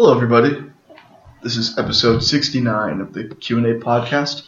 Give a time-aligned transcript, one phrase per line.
[0.00, 0.56] Hello, everybody.
[1.42, 4.46] This is episode 69 of the Q&A podcast.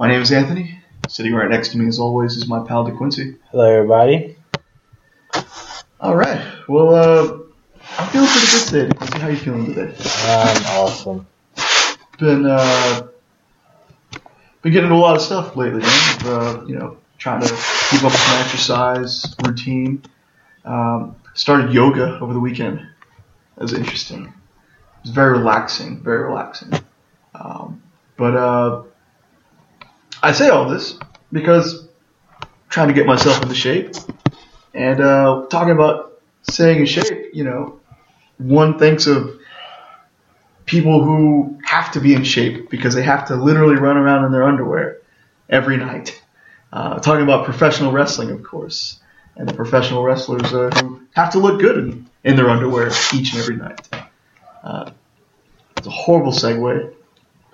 [0.00, 0.80] My name is Anthony.
[1.08, 3.38] Sitting right next to me, as always, is my pal DeQuincy.
[3.52, 4.36] Hello, everybody.
[6.00, 6.44] All right.
[6.66, 7.38] Well, uh,
[7.98, 8.88] I'm feeling pretty good today.
[8.88, 9.94] DeQuincy, how are you feeling today?
[10.26, 11.24] I'm awesome.
[12.18, 13.06] Been uh,
[14.62, 16.18] been getting into a lot of stuff lately, man.
[16.24, 17.46] Uh, you know, trying to
[17.90, 20.02] keep up with my exercise routine.
[20.64, 22.84] Um, started yoga over the weekend.
[23.54, 24.34] That was interesting.
[25.04, 26.72] It was very relaxing, very relaxing.
[27.34, 27.82] Um,
[28.16, 28.82] but uh,
[30.22, 30.98] I say all this
[31.30, 31.86] because
[32.40, 33.94] I'm trying to get myself into shape.
[34.72, 37.80] And uh, talking about staying in shape, you know,
[38.38, 39.38] one thinks of
[40.64, 44.32] people who have to be in shape because they have to literally run around in
[44.32, 45.02] their underwear
[45.50, 46.20] every night.
[46.72, 49.00] Uh, talking about professional wrestling, of course,
[49.36, 53.34] and the professional wrestlers uh, who have to look good in, in their underwear each
[53.34, 53.86] and every night.
[54.64, 54.90] Uh,
[55.76, 56.94] it's a horrible segue.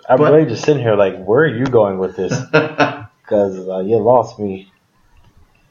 [0.08, 2.32] I'm But- really just sitting here like, where are you going with this?
[3.30, 4.72] Because uh, you lost me.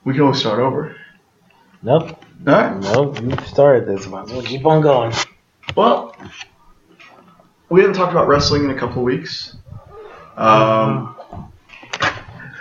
[0.06, 0.96] we can always start over.
[1.84, 2.12] Nope.
[2.48, 2.80] All right.
[2.80, 3.20] Nope.
[3.22, 4.08] You started this.
[4.08, 5.14] Might as well keep on going.
[5.76, 6.16] Well,
[7.68, 9.58] we haven't talked about wrestling in a couple of weeks.
[10.38, 11.18] Um,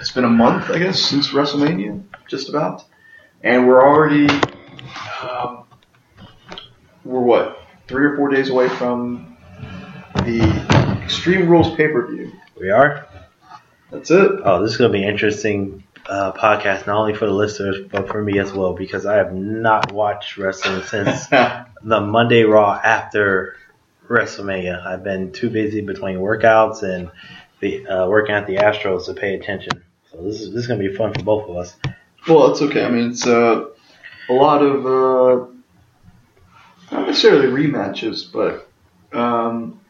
[0.01, 2.83] it's been a month, I guess, since WrestleMania, just about,
[3.45, 4.27] and we're already
[5.23, 5.63] um,
[7.05, 7.58] we're what
[7.89, 9.37] three or four days away from
[10.25, 10.43] the
[11.03, 12.33] Extreme Rules pay per view.
[12.61, 13.09] We are?
[13.91, 14.31] That's it.
[14.45, 17.87] Oh, this is going to be an interesting uh, podcast, not only for the listeners,
[17.91, 22.75] but for me as well, because I have not watched wrestling since the Monday Raw
[22.75, 23.57] after
[24.07, 24.87] WrestleMania.
[24.87, 27.11] I've been too busy between workouts and
[27.61, 29.83] the uh, working at the Astros to pay attention.
[30.11, 31.75] So this is this is going to be fun for both of us.
[32.29, 32.85] Well, it's okay.
[32.85, 33.67] I mean, it's uh,
[34.29, 35.58] a lot of uh,
[36.91, 38.69] not necessarily rematches, but
[39.17, 39.81] um,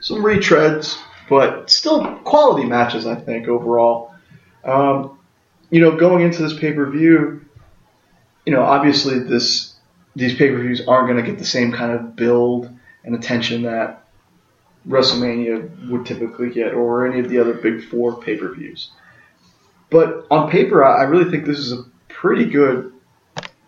[0.00, 3.06] some retreads, but still quality matches.
[3.06, 4.14] I think overall.
[4.64, 5.18] Um,
[5.70, 7.44] you know, going into this pay per view,
[8.46, 9.74] you know, obviously this
[10.16, 12.70] these pay per views aren't going to get the same kind of build
[13.04, 14.06] and attention that
[14.88, 18.90] WrestleMania would typically get, or any of the other big four pay per views.
[19.90, 22.92] But on paper, I I really think this is a pretty good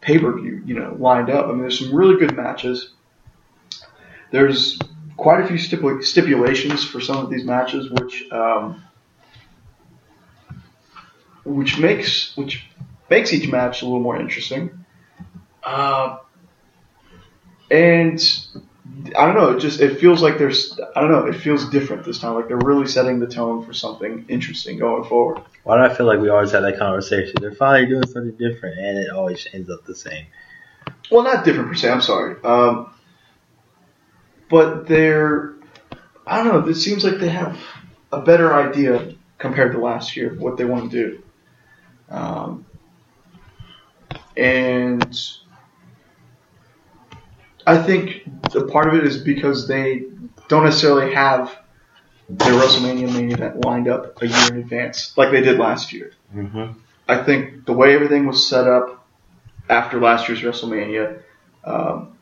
[0.01, 1.47] pay per view, you know, lined up.
[1.47, 2.93] I mean, there's some really good matches.
[4.31, 4.79] There's
[5.17, 8.83] quite a few stipula- stipulations for some of these matches, which um,
[11.45, 12.67] which makes which
[13.09, 14.85] makes each match a little more interesting.
[15.63, 16.19] Uh,
[17.71, 18.21] and
[19.17, 22.05] I don't know, it just it feels like there's I don't know, it feels different
[22.05, 22.35] this time.
[22.35, 25.43] Like they're really setting the tone for something interesting going forward.
[25.65, 27.35] Why do I feel like we always have that conversation?
[27.41, 30.27] They're finally doing something different, and it always ends up the same.
[31.11, 31.91] Well, not different per se.
[31.91, 32.93] I'm sorry, um,
[34.49, 35.55] but they're
[36.27, 36.69] I don't know.
[36.71, 37.59] It seems like they have
[38.13, 41.23] a better idea compared to last year of what they want to do,
[42.11, 42.67] um,
[44.37, 45.19] and
[47.67, 48.23] I think
[48.53, 50.05] the part of it is because they
[50.49, 51.57] don't necessarily have
[52.29, 56.13] their WrestleMania main event lined up a year in advance like they did last year.
[56.35, 56.79] Mm-hmm.
[57.09, 59.07] I think the way everything was set up
[59.69, 61.23] after last year's WrestleMania,
[61.65, 62.17] um,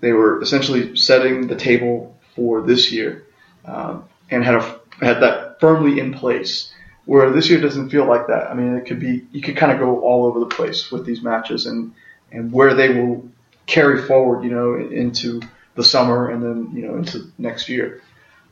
[0.00, 3.26] they were essentially setting the table for this year
[3.64, 6.70] um, and had a, had that firmly in place.
[7.06, 8.50] Where this year doesn't feel like that.
[8.50, 11.04] I mean, it could be you could kind of go all over the place with
[11.04, 11.92] these matches and
[12.32, 13.28] and where they will
[13.66, 15.40] carry forward, you know, into
[15.74, 18.02] the summer and then you know into next year.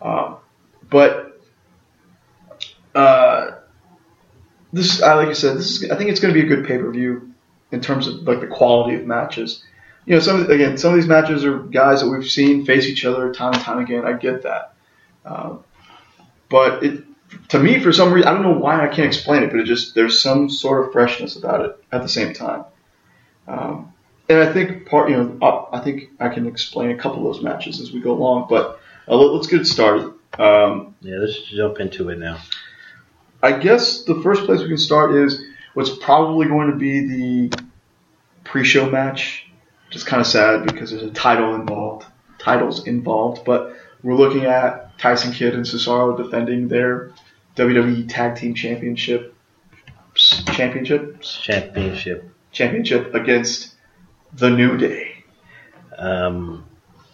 [0.00, 0.36] Um,
[0.90, 1.40] but
[2.94, 3.52] uh,
[4.72, 5.90] this, I like I said, this is.
[5.90, 7.32] I think it's going to be a good pay per view
[7.70, 9.62] in terms of like the quality of matches.
[10.04, 13.04] You know, some again, some of these matches are guys that we've seen face each
[13.04, 14.04] other time and time again.
[14.04, 14.74] I get that,
[15.24, 15.64] um,
[16.48, 17.04] but it
[17.48, 19.64] to me for some reason I don't know why I can't explain it, but it
[19.64, 22.64] just there's some sort of freshness about it at the same time.
[23.46, 23.92] Um,
[24.32, 27.44] and I think part, you know, I think I can explain a couple of those
[27.44, 28.46] matches as we go along.
[28.48, 30.12] But uh, let, let's get started.
[30.38, 32.40] Um, Yeah, let's jump into it now.
[33.42, 37.06] I guess the first place we can start is what's probably going to be
[37.48, 37.62] the
[38.44, 39.46] pre-show match.
[39.90, 42.06] Just kind of sad because there's a title involved,
[42.38, 43.44] titles involved.
[43.44, 47.12] But we're looking at Tyson Kidd and Cesaro defending their
[47.56, 49.34] WWE Tag Team Championship,
[50.14, 52.30] championship, Championship.
[52.52, 53.71] championship against
[54.32, 55.24] the New Day.
[55.96, 56.64] Um,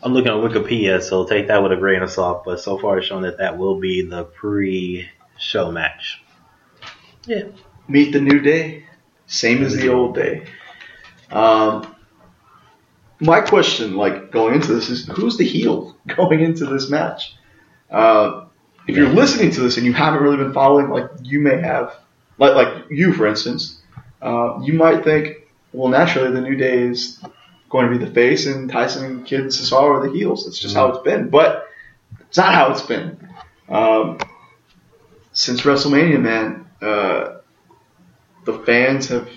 [0.03, 2.45] I'm looking at Wikipedia, so take that with a grain of salt.
[2.45, 6.23] But so far, it's shown that that will be the pre-show match.
[7.27, 7.45] Yeah.
[7.89, 8.85] Meet the New Day,
[9.27, 10.47] same as the old day.
[11.31, 11.95] Um,
[13.21, 17.35] my question, like going into this, is who's the heel going into this match?
[17.91, 18.45] Uh,
[18.87, 21.95] if you're listening to this and you haven't really been following, like you may have,
[22.39, 23.81] like like you for instance,
[24.23, 27.21] uh, you might think, well, naturally the New Day is
[27.71, 30.45] going to be the face, and Tyson and Kidd and Cesaro are the heels.
[30.45, 31.29] That's just how it's been.
[31.29, 31.67] But
[32.29, 33.29] it's not how it's been.
[33.69, 34.19] Um,
[35.33, 37.39] since WrestleMania, man, uh,
[38.45, 39.29] the fans have,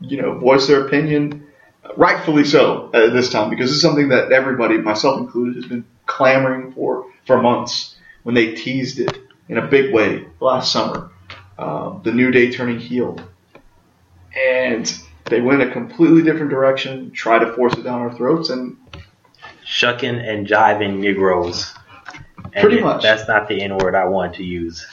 [0.00, 1.46] you know, voiced their opinion,
[1.96, 6.72] rightfully so at this time, because it's something that everybody, myself included, has been clamoring
[6.72, 9.18] for for months when they teased it
[9.48, 11.10] in a big way last summer.
[11.58, 13.18] Um, the New Day turning heel.
[14.34, 14.92] And
[15.30, 18.76] they went a completely different direction, try to force it down our throats, and
[19.64, 21.72] Shucking and jiving Negroes.
[22.52, 23.02] And Pretty much.
[23.02, 24.84] That's not the N word I want to use.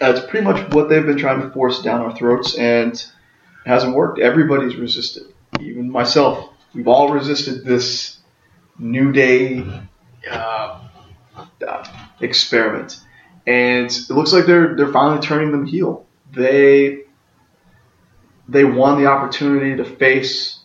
[0.00, 3.10] that's pretty much what they've been trying to force down our throats, and it
[3.66, 4.18] hasn't worked.
[4.18, 5.24] Everybody's resisted,
[5.60, 6.50] even myself.
[6.74, 8.18] We've all resisted this
[8.78, 9.62] New Day
[10.30, 10.80] uh,
[11.66, 11.84] uh,
[12.20, 13.00] experiment,
[13.46, 16.06] and it looks like they're they're finally turning them heel.
[16.32, 17.00] They
[18.48, 20.58] they won the opportunity to face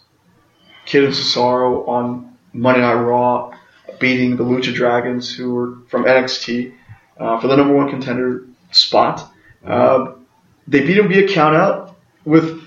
[0.86, 3.52] Kidd and Cesaro on Monday Night Raw,
[4.00, 6.74] beating the Lucha Dragons, who were from NXT,
[7.18, 9.30] uh, for the number one contender spot.
[9.66, 10.26] Um,
[10.68, 11.94] they beat him via countout
[12.26, 12.62] with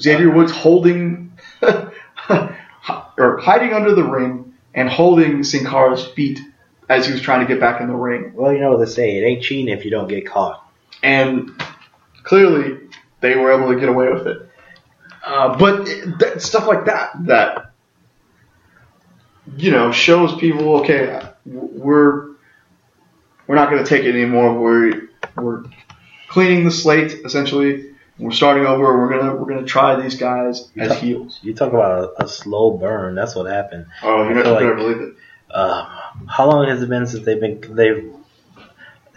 [0.00, 1.32] Xavier Woods holding
[1.62, 6.40] or hiding under the ring and holding Sin Cara's feet
[6.88, 8.32] as he was trying to get back in the ring.
[8.34, 9.16] Well, you know what they say.
[9.16, 10.66] It ain't cheating if you don't get caught.
[11.02, 11.50] And
[12.24, 12.78] clearly,
[13.20, 14.48] they were able to get away with it.
[15.24, 17.70] Uh, but it- that, stuff like that, that
[19.56, 22.28] you know, shows people, okay, we're
[23.46, 24.58] we're not going to take it anymore.
[24.58, 25.64] We're we're
[26.28, 27.90] cleaning the slate essentially.
[28.18, 28.96] We're starting over.
[28.96, 31.40] We're gonna we're gonna try these guys as heels.
[31.42, 33.14] You talk about a, a slow burn.
[33.16, 33.86] That's what happened.
[34.02, 35.14] Oh, you're not gonna believe it.
[35.52, 38.12] Um, how long has it been since they've been they've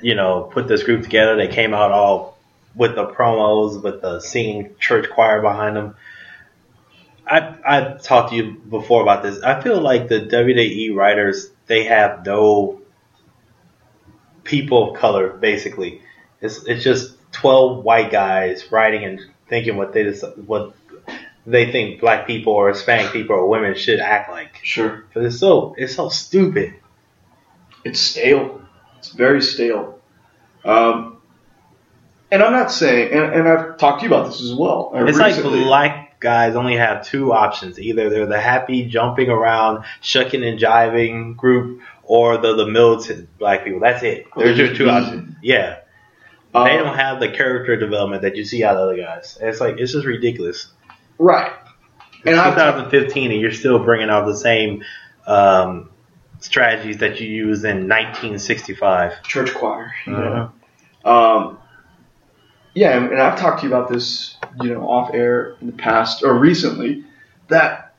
[0.01, 1.35] you know put this group together?
[1.35, 2.36] They came out all
[2.77, 5.95] with the promos, with the singing church choir behind them.
[7.25, 9.41] I I talked to you before about this.
[9.41, 12.81] I feel like the WWE writers they have no
[14.43, 16.01] people of color basically.
[16.39, 19.19] It's it's just twelve white guys writing and
[19.49, 20.75] thinking what they just, what
[21.45, 24.59] they think black people or Hispanic people or women should act like.
[24.63, 25.05] Sure.
[25.13, 26.75] But it's so it's so stupid.
[27.83, 28.61] It's stale.
[28.99, 29.99] It's very stale.
[30.63, 31.16] Um,
[32.31, 34.91] and I'm not saying, and, and I've talked to you about this as well.
[34.93, 37.79] uh, It's like black guys only have two options.
[37.79, 43.63] Either they're the happy jumping around, shucking and jiving group, or the the militant black
[43.63, 43.79] people.
[43.79, 44.25] That's it.
[44.35, 44.95] There's your just two mean.
[44.95, 45.35] options.
[45.41, 45.79] Yeah.
[46.55, 49.37] Um, they don't have the character development that you see out of other guys.
[49.41, 50.67] It's like it's just ridiculous.
[51.19, 51.51] right.
[52.19, 54.83] It's And I've 2015, and you're still bringing out the same
[55.27, 55.91] um,
[56.39, 59.21] strategies that you used in 1965.
[59.23, 59.93] church choir.
[60.07, 61.09] You Uh-huh.
[61.09, 61.59] Um,
[62.77, 66.23] yeah, and, I've talked to you about this, you know, off air in the past
[66.23, 67.03] or recently.
[67.47, 67.95] That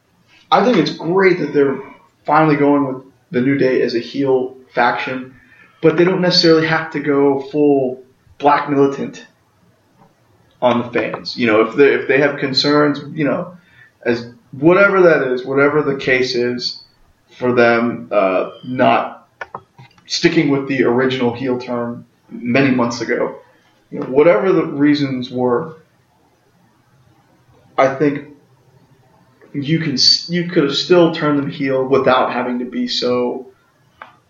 [0.53, 1.81] I think it's great that they're
[2.25, 5.35] finally going with the New Day as a heel faction,
[5.83, 8.05] but they don't necessarily have to go full
[8.39, 9.27] black militant
[10.63, 11.37] on the fans.
[11.37, 13.57] You know, if they if they have concerns, you know,
[14.03, 16.85] as whatever that is, whatever the case is
[17.37, 19.29] for them, uh, not
[20.07, 23.41] sticking with the original heel turn many months ago.
[23.91, 25.77] You know, whatever the reasons were,
[27.77, 28.37] I think
[29.55, 29.97] you can
[30.29, 33.47] you could have still turned them heel without having to be so,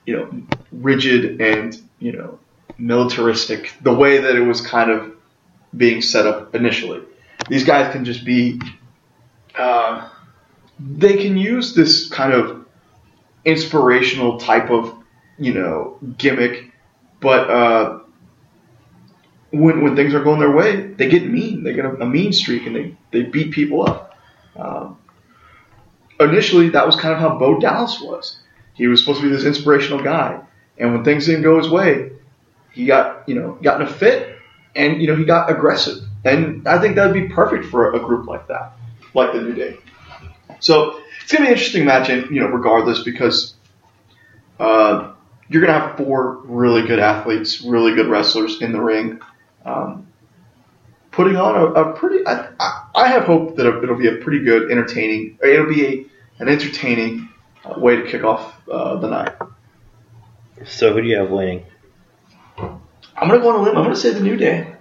[0.07, 2.39] you know, rigid and you know
[2.79, 5.13] militaristic the way that it was kind of
[5.77, 7.03] being set up initially.
[7.49, 8.61] These guys can just be.
[9.57, 10.09] Uh,
[10.79, 12.65] they can use this kind of
[13.45, 14.95] inspirational type of
[15.39, 16.71] you know gimmick,
[17.21, 17.99] but uh,
[19.51, 21.63] when when things are going their way, they get mean.
[21.63, 24.17] They get a, a mean streak and they they beat people up.
[24.57, 24.99] Um,
[26.21, 28.39] initially, that was kind of how Bo Dallas was.
[28.75, 30.41] He was supposed to be this inspirational guy,
[30.77, 32.13] and when things didn't go his way,
[32.73, 34.39] he got you know got in a fit,
[34.77, 36.05] and you know he got aggressive.
[36.25, 38.73] And I think that would be perfect for a group like that,
[39.15, 39.79] like the New Day.
[40.61, 43.55] So it's gonna be an interesting match, you know, regardless, because
[44.59, 45.13] uh,
[45.49, 49.21] you're gonna have four really good athletes, really good wrestlers in the ring,
[49.69, 50.07] um,
[51.11, 52.27] putting on a, a pretty.
[52.27, 55.39] I, I, I have hope that it'll be a pretty good, entertaining.
[55.43, 57.29] It'll be a, an entertaining
[57.65, 59.35] uh, way to kick off uh, the night.
[60.67, 61.65] So who do you have winning?
[62.59, 63.77] I'm gonna go on a limb.
[63.77, 64.75] I'm gonna say the New Day.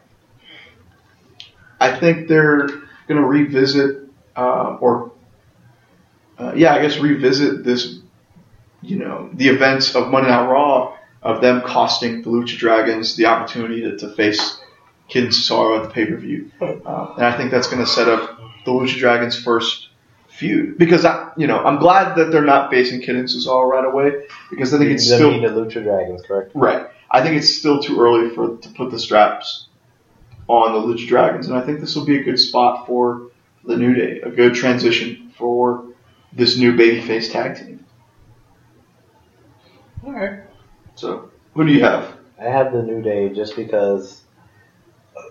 [1.79, 2.67] I think they're
[3.08, 5.12] gonna revisit uh, or
[6.38, 8.00] uh, yeah, I guess revisit this,
[8.82, 13.25] you know, the events of Monday Night Raw of them costing the Lucha Dragons the
[13.25, 14.60] opportunity to, to face
[15.08, 17.90] Kidd and Cesaro at the pay per view, uh, and I think that's going to
[17.90, 19.90] set up the Lucha Dragons' first
[20.28, 23.86] feud because I, you know, I'm glad that they're not facing Kidd and Cesaro right
[23.86, 26.52] away because I think it's still mean the Lucha Dragons, correct?
[26.54, 26.88] Right.
[27.10, 29.68] I think it's still too early for to put the straps
[30.48, 33.32] on the Lucha Dragons, and I think this will be a good spot for
[33.66, 35.86] the New Day, a good transition for
[36.34, 37.86] this new babyface tag team.
[40.06, 40.42] All right.
[40.96, 42.16] So, who do you have?
[42.40, 44.22] I have the New Day just because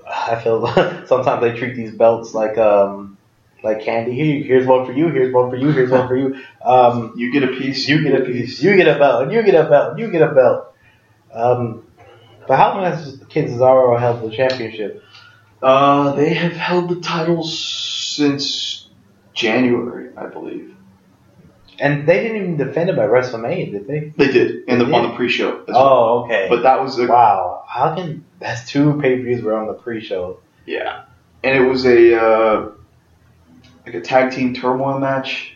[0.08, 0.66] I feel
[1.06, 3.18] sometimes they treat these belts like um
[3.62, 4.12] like candy.
[4.14, 5.08] Here, here's one for you.
[5.08, 5.70] Here's one for you.
[5.72, 6.36] Here's one for you.
[6.64, 7.88] Um, You get a piece.
[7.88, 8.62] you get a piece.
[8.62, 9.22] You get a belt.
[9.24, 9.92] And you get a belt.
[9.92, 10.72] And you get a belt.
[11.32, 11.86] Um,
[12.46, 15.02] but how long has Kidd Cesaro held the championship?
[15.62, 18.88] Uh, they have held the titles since
[19.32, 20.75] January, I believe.
[21.78, 24.12] And they didn't even defend it by WrestleMania, did they?
[24.16, 25.60] They did in the They on the pre-show.
[25.62, 25.76] as well.
[25.76, 26.46] Oh, okay.
[26.48, 29.74] But that was the wow, how can that's two pay per views were on the
[29.74, 30.40] pre-show?
[30.64, 31.04] Yeah,
[31.44, 32.70] and it was a uh,
[33.84, 35.52] like a tag team turmoil match.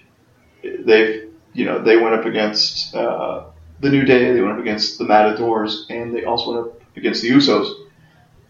[0.62, 1.24] They,
[1.54, 3.44] you know, they went up against uh,
[3.80, 4.32] the New Day.
[4.32, 7.86] They went up against the Matadors, and they also went up against the Usos,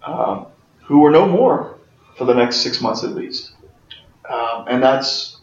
[0.03, 0.47] um,
[0.83, 1.77] who were no more
[2.19, 3.53] for the next six months at least.
[4.29, 5.39] Um, and that's,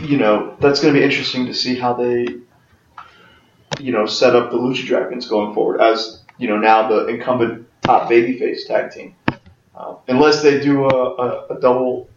[0.00, 2.26] you know, that's going to be interesting to see how they,
[3.80, 7.66] you know, set up the Lucha Dragons going forward as you know now the incumbent
[7.82, 9.14] top babyface tag team,
[9.74, 12.08] uh, unless they do a, a, a double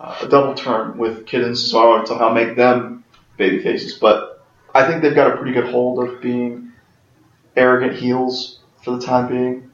[0.00, 3.04] uh, a double turn with Kidd and Cesaro and somehow make them
[3.36, 3.94] baby faces.
[3.94, 4.44] But
[4.74, 6.72] I think they've got a pretty good hold of being
[7.56, 9.70] arrogant heels for the time being,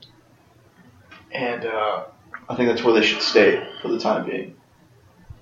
[1.31, 2.05] and uh,
[2.49, 4.57] I think that's where they should stay for the time being.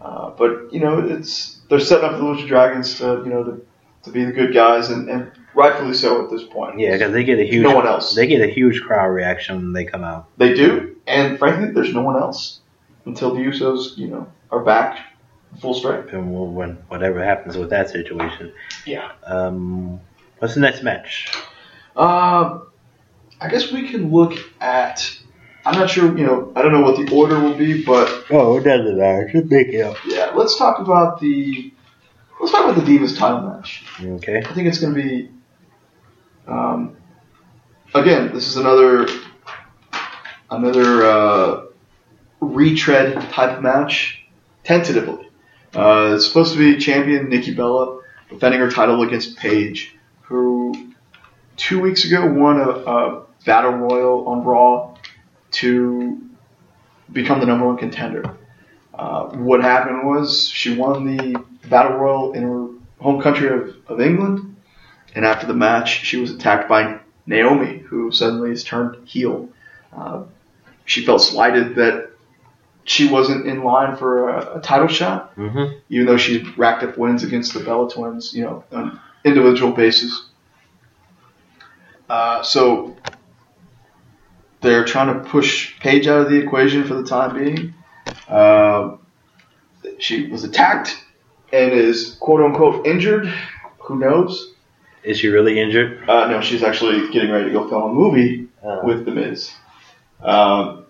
[0.02, 3.66] Uh, but you know, it's they're setting up the Lucha Dragons to you know to,
[4.04, 6.80] to be the good guys, and, and rightfully so at this point.
[6.80, 8.14] Yeah, because they get a huge no one else.
[8.14, 10.26] they get a huge crowd reaction when they come out.
[10.38, 12.60] They do, and frankly, there's no one else
[13.04, 14.98] until the Usos, you know, are back
[15.60, 16.12] full strength.
[16.12, 18.52] And we'll- when whatever happens with that situation.
[18.86, 19.12] Yeah.
[19.24, 20.00] Um,
[20.38, 21.32] what's the next match?
[21.94, 22.66] Um,
[23.40, 25.16] I guess we can look at.
[25.64, 28.56] I'm not sure, you know, I don't know what the order will be, but Oh,
[28.58, 29.28] it doesn't matter.
[29.32, 29.96] Just make it up.
[30.06, 31.72] yeah, let's talk about the.
[32.40, 33.84] Let's talk about the Divas title match.
[34.02, 34.38] Okay.
[34.44, 35.30] I think it's going to be.
[36.48, 36.96] Um,
[37.94, 39.06] again, this is another
[40.50, 41.64] another uh,
[42.40, 44.24] retread type match,
[44.64, 45.28] tentatively.
[45.74, 50.92] Uh, it's supposed to be champion Nikki Bella defending her title against Paige, who
[51.56, 54.91] two weeks ago won a, a battle royal on Raw
[55.52, 56.20] to
[57.12, 58.36] become the number one contender.
[58.94, 62.68] Uh, what happened was she won the battle royal in her
[63.00, 64.56] home country of, of England,
[65.14, 69.48] and after the match, she was attacked by Naomi, who suddenly has turned heel.
[69.96, 70.24] Uh,
[70.84, 72.10] she felt slighted that
[72.84, 75.78] she wasn't in line for a, a title shot, Mm-hmm.
[75.88, 79.72] even though she racked up wins against the Bella Twins, you know, on an individual
[79.72, 80.28] basis.
[82.08, 82.96] Uh, so
[84.62, 87.74] they're trying to push Paige out of the equation for the time being.
[88.28, 88.96] Uh,
[89.98, 91.02] she was attacked
[91.52, 93.26] and is quote unquote injured.
[93.80, 94.54] Who knows?
[95.02, 96.08] Is she really injured?
[96.08, 99.50] Uh, no, she's actually getting ready to go film a movie Uh, with The Miz.
[100.22, 100.86] Um,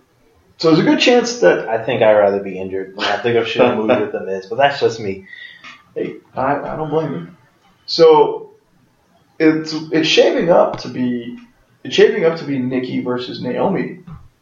[0.59, 3.33] so there's a good chance that I think I'd rather be injured than have to
[3.33, 5.26] go shoot a movie with the Miz, but that's just me.
[5.95, 7.29] Hey, I, I don't blame you.
[7.87, 8.50] So
[9.38, 11.38] it's it's shaping up to be
[11.84, 14.00] it's shaping up to be Nikki versus Naomi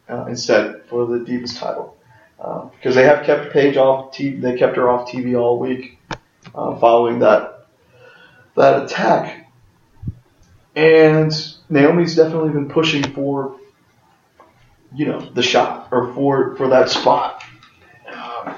[0.09, 1.97] uh, instead for the Divas title
[2.37, 4.41] because they have kept Paige off TV.
[4.41, 5.99] They kept her off TV all week
[6.55, 7.67] uh, following that
[8.55, 9.47] that attack,
[10.75, 11.31] and
[11.69, 13.57] Naomi's definitely been pushing for
[14.93, 17.43] you know the shot or for for that spot.
[18.11, 18.55] Um,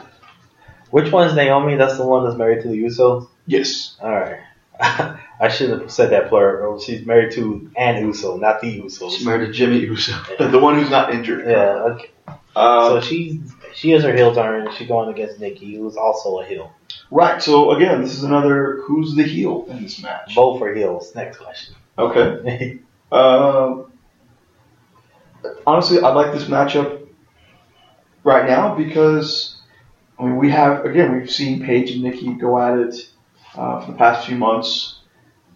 [0.89, 1.75] Which one's Naomi?
[1.75, 3.27] That's the one that's married to the Usos?
[3.45, 3.97] yes.
[4.01, 4.39] Alright.
[5.39, 6.79] I shouldn't have said that plural.
[6.79, 9.11] She's married to an Uso, not the Usos.
[9.11, 11.47] She's married to Jimmy Uso, the one who's not injured.
[11.47, 12.09] Yeah, okay.
[12.55, 13.41] Uh, so she
[13.73, 14.69] she has her heel turn.
[14.77, 16.71] She's going against Nikki, who's also a heel.
[17.09, 17.41] right.
[17.41, 20.35] So again, this is another who's the heel in this match.
[20.35, 21.13] Both are heels.
[21.15, 21.75] Next question.
[21.97, 22.79] Okay.
[23.11, 23.91] Um,
[25.67, 27.07] honestly, I like this matchup
[28.23, 29.57] right now because
[30.19, 33.09] I mean we have again we've seen Paige and Nikki go at it
[33.55, 34.99] uh, for the past few months,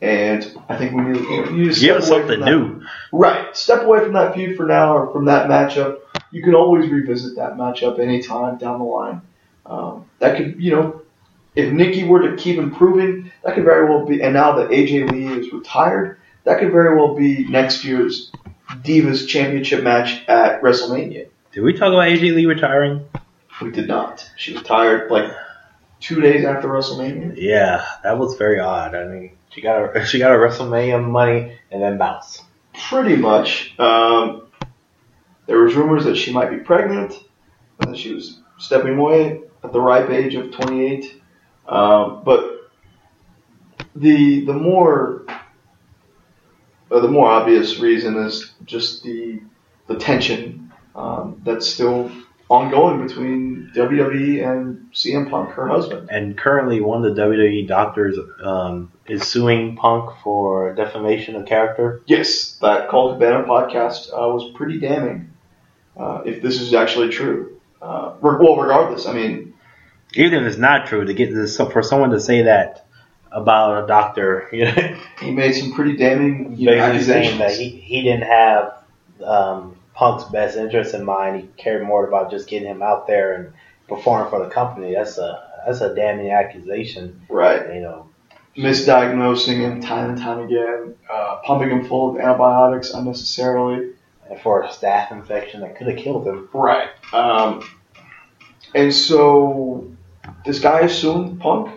[0.02, 2.82] and I think we need, you you to Give us something new.
[3.12, 3.56] Right.
[3.56, 6.00] Step away from that feud for now or from that matchup.
[6.32, 9.22] You can always revisit that matchup anytime down the line.
[9.66, 11.02] Um, that could, you know,
[11.56, 14.22] if Nikki were to keep improving, that could very well be.
[14.22, 18.32] And now that AJ Lee is retired, that could very well be next year's
[18.70, 21.28] Divas Championship match at WrestleMania.
[21.52, 23.08] Did we talk about AJ Lee retiring?
[23.62, 24.30] We did not.
[24.36, 25.32] She retired like
[26.00, 27.34] two days after WrestleMania.
[27.38, 28.96] Yeah, that was very odd.
[28.96, 32.44] I mean, she got her she got her WrestleMania money and then bounced.
[32.90, 33.78] Pretty much.
[33.80, 34.44] Um,
[35.48, 37.24] there was rumors that she might be pregnant,
[37.80, 41.22] and that she was stepping away at the ripe age of 28.
[41.68, 42.72] Um, but
[43.96, 45.26] the the more
[46.92, 49.42] uh, the more obvious reason is just the
[49.88, 52.12] the tension um, that's still
[52.50, 56.10] ongoing between WWE and CM Punk, her husband.
[56.10, 62.02] And currently, one of the WWE doctors um, is suing Punk for defamation of character.
[62.06, 65.32] Yes, that Colt Cabana podcast uh, was pretty damning.
[65.96, 69.54] Uh, if this is actually true, uh, re- well, regardless, I mean,
[70.14, 72.86] Even if it's not true, to get this for someone to say that
[73.32, 77.40] about a doctor, you know, he made some pretty damning you know, accusations.
[77.40, 78.84] that he, he didn't have
[79.24, 81.42] um, Punk's best interest in mind.
[81.42, 83.54] He cared more about just getting him out there and
[83.90, 84.94] performing for the company.
[84.94, 87.20] That's a that's a damning accusation.
[87.30, 88.10] right, You know,
[88.56, 93.94] misdiagnosing him time and time again, uh, pumping him full of antibiotics unnecessarily.
[94.30, 96.48] and for a staph infection that could have killed him.
[96.54, 96.90] Right.
[97.14, 97.68] Um,
[98.76, 99.90] and so
[100.46, 101.72] this guy is suing Punk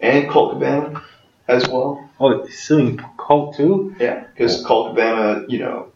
[0.00, 1.02] and Colt Cabana
[1.46, 2.08] as well.
[2.18, 3.94] Oh, he's suing Colt too.
[4.00, 5.91] Yeah, because Colt Cabana, you know,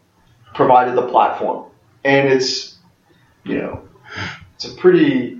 [0.57, 1.69] provided the platform,
[2.03, 2.77] and it's,
[3.45, 3.87] you know,
[4.55, 5.39] it's a pretty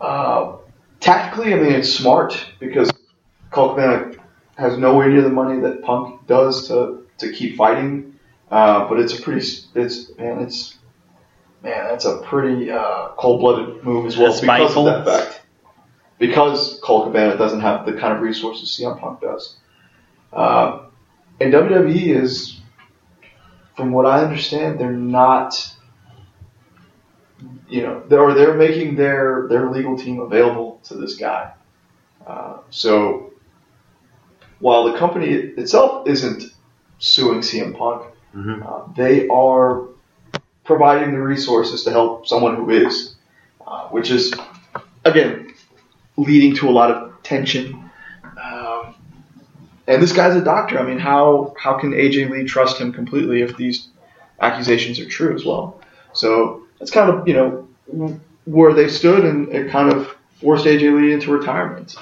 [0.00, 0.56] uh,
[1.00, 1.54] tactically.
[1.54, 2.90] I mean, it's smart because
[3.52, 4.12] Cabana
[4.58, 8.18] has nowhere near the money that Punk does to to keep fighting.
[8.50, 10.76] Uh, but it's a pretty, it's man, it's
[11.62, 14.88] man, that's a pretty uh, cold-blooded move as well because Spiteful.
[14.88, 15.42] of that fact.
[16.18, 19.56] Because Colt Cabana doesn't have the kind of resources CM Punk does.
[20.32, 20.86] Uh,
[21.42, 22.60] and WWE is,
[23.76, 25.54] from what I understand, they're not,
[27.68, 31.52] you know, they're, or they're making their, their legal team available to this guy.
[32.26, 33.32] Uh, so
[34.60, 36.44] while the company itself isn't
[36.98, 38.62] suing CM Punk, Mm-hmm.
[38.66, 39.88] uh, they are
[40.64, 43.14] providing the resources to help someone who is,
[43.66, 44.32] uh, which is,
[45.04, 45.52] again,
[46.16, 47.90] leading to a lot of tension.
[49.92, 50.78] And this guy's a doctor.
[50.78, 53.88] I mean, how how can AJ Lee trust him completely if these
[54.40, 55.80] accusations are true as well?
[56.14, 60.96] So that's kind of you know where they stood, and it kind of forced AJ
[60.98, 61.94] Lee into retirement,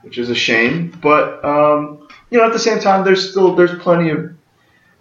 [0.00, 0.98] which is a shame.
[1.02, 4.34] But um, you know, at the same time, there's still there's plenty of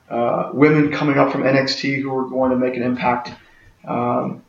[0.09, 3.31] uh, women coming up from NXT who are going to make an impact.
[3.87, 4.43] Um,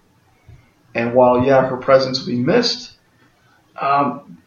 [0.93, 2.97] and while yeah, her presence will be missed,
[3.81, 4.43] um,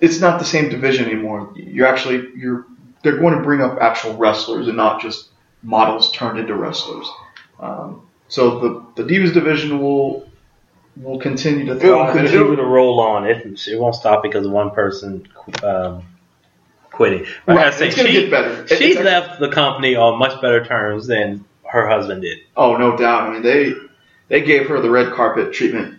[0.00, 1.52] it's not the same division anymore.
[1.56, 2.66] You're actually you're
[3.02, 5.28] they're going to bring up actual wrestlers and not just
[5.62, 7.06] models turned into wrestlers.
[7.60, 8.58] Um, so
[8.94, 10.28] the the Divas division will
[10.96, 13.26] will continue to It will continue to roll on.
[13.26, 15.28] It, it won't stop because one person
[15.62, 16.02] um,
[16.90, 17.26] quitting.
[17.46, 18.62] Like Right, I say, it's gonna she, get better.
[18.62, 22.38] It- she it's actually- left the company on much better terms than her husband did.
[22.56, 23.28] Oh, no doubt.
[23.28, 23.74] I mean, they
[24.28, 25.98] they gave her the red carpet treatment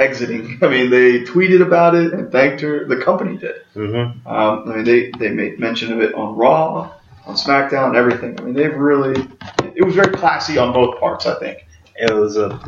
[0.00, 0.58] exiting.
[0.62, 2.86] I mean, they tweeted about it and thanked her.
[2.86, 3.56] The company did.
[3.74, 4.26] Mm-hmm.
[4.26, 6.92] Um, I mean, they they made mention of it on Raw,
[7.26, 8.38] on SmackDown, everything.
[8.40, 9.28] I mean, they've really.
[9.74, 11.26] It was very classy on both parts.
[11.26, 11.66] I think.
[11.96, 12.60] It was a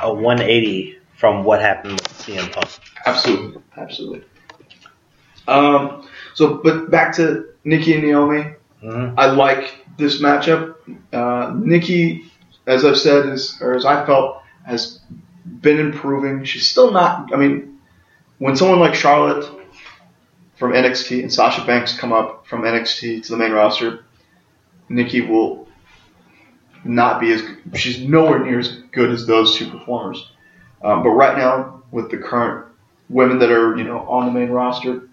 [0.00, 2.68] a 180 from what happened with CM Punk.
[3.06, 4.24] Absolutely, absolutely.
[5.46, 8.54] Um, so, but back to Nikki and Naomi.
[8.82, 9.18] Mm-hmm.
[9.18, 10.74] I like this matchup.
[11.12, 12.30] Uh, Nikki,
[12.66, 15.00] as I've said, is or as I felt, has
[15.44, 16.44] been improving.
[16.44, 17.32] She's still not.
[17.32, 17.78] I mean,
[18.38, 19.50] when someone like Charlotte
[20.56, 24.04] from NXT and Sasha Banks come up from NXT to the main roster,
[24.88, 25.68] Nikki will
[26.84, 27.42] not be as.
[27.74, 30.30] She's nowhere near as good as those two performers.
[30.82, 32.66] Um, but right now, with the current
[33.08, 35.08] women that are you know on the main roster,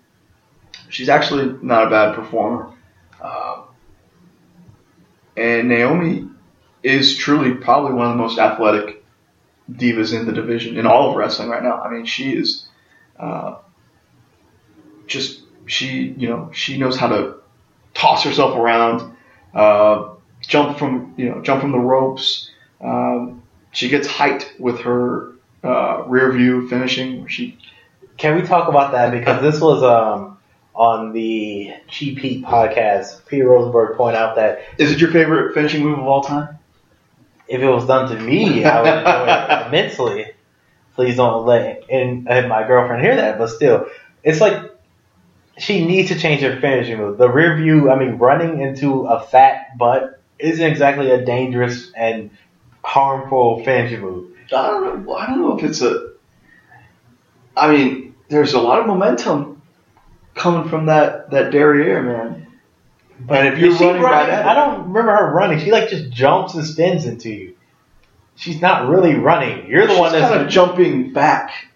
[0.89, 2.73] she's actually not a bad performer.
[3.21, 3.63] Um,
[5.37, 6.27] and Naomi
[6.83, 9.00] is truly probably one of the most athletic
[9.73, 11.81] divas in the division in all of wrestling right now.
[11.81, 12.67] I mean, she is
[13.19, 13.57] uh,
[15.07, 17.35] just she you know she knows how to
[17.93, 19.15] toss herself around,
[19.53, 22.49] uh, jump from you know jump from the ropes.
[22.81, 27.21] Um, she gets height with her uh, rear view finishing.
[27.21, 27.57] Where she
[28.17, 30.37] Can we talk about that because this was um,
[30.73, 33.25] on the Cheap Heat podcast.
[33.27, 36.57] Peter Rosenberg pointed out that is it your favorite finishing move of all time?
[37.51, 40.25] If it was done to me, I would enjoy it immensely.
[40.95, 43.37] Please don't let and, and my girlfriend hear that.
[43.37, 43.87] But still,
[44.23, 44.71] it's like
[45.57, 47.17] she needs to change her finishing move.
[47.17, 52.31] The rear view, I mean, running into a fat butt isn't exactly a dangerous and
[52.83, 54.31] harmful finishing move.
[54.47, 55.13] I don't know.
[55.13, 56.11] I don't know if it's a.
[57.55, 59.61] I mean, there's a lot of momentum
[60.35, 62.40] coming from that that derriere, man.
[63.25, 65.59] But if you're she running right at I don't remember her running.
[65.59, 67.55] She like just jumps and spins into you.
[68.35, 69.67] She's not really running.
[69.67, 71.71] You're the She's one that's kind of jumping back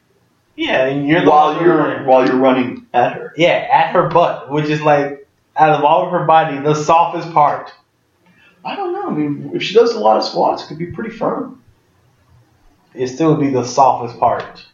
[0.55, 2.07] yeah, and you're the while one you're running.
[2.07, 3.33] while you're running at her.
[3.35, 7.31] Yeah, at her butt, which is like out of all of her body, the softest
[7.33, 7.73] part.
[8.63, 9.09] I don't know.
[9.09, 11.61] I mean, if she does a lot of squats, it could be pretty firm.
[12.93, 14.65] It still would be the softest part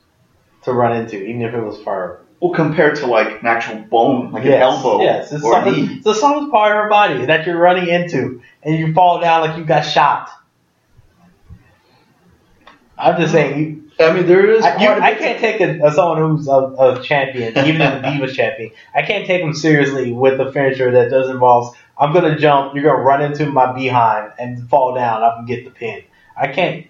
[0.64, 2.18] to run into, even if it was firm.
[2.42, 5.72] Well, compared to like an actual bone, like yes, an elbow Yes, it's, or a
[5.72, 6.02] knee.
[6.04, 9.64] it's part of her body that you're running into, and you fall down like you
[9.64, 10.30] got shot.
[12.98, 14.64] I'm just saying, you, I mean, there is.
[14.64, 18.34] I, you, I can't take a, a someone who's a, a champion, even the Divas
[18.34, 18.72] champion.
[18.94, 22.84] I can't take them seriously with a finisher that does involve I'm gonna jump, you're
[22.84, 26.04] gonna run into my behind and fall down up and get the pin.
[26.36, 26.88] I can't.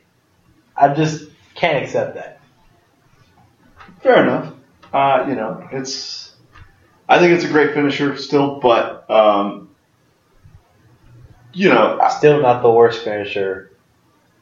[0.77, 2.39] I just can't accept that.
[4.01, 4.53] Fair enough.
[4.93, 6.33] Uh, you know, it's.
[7.09, 9.69] I think it's a great finisher still, but um,
[11.53, 13.71] you know Still not the worst finisher.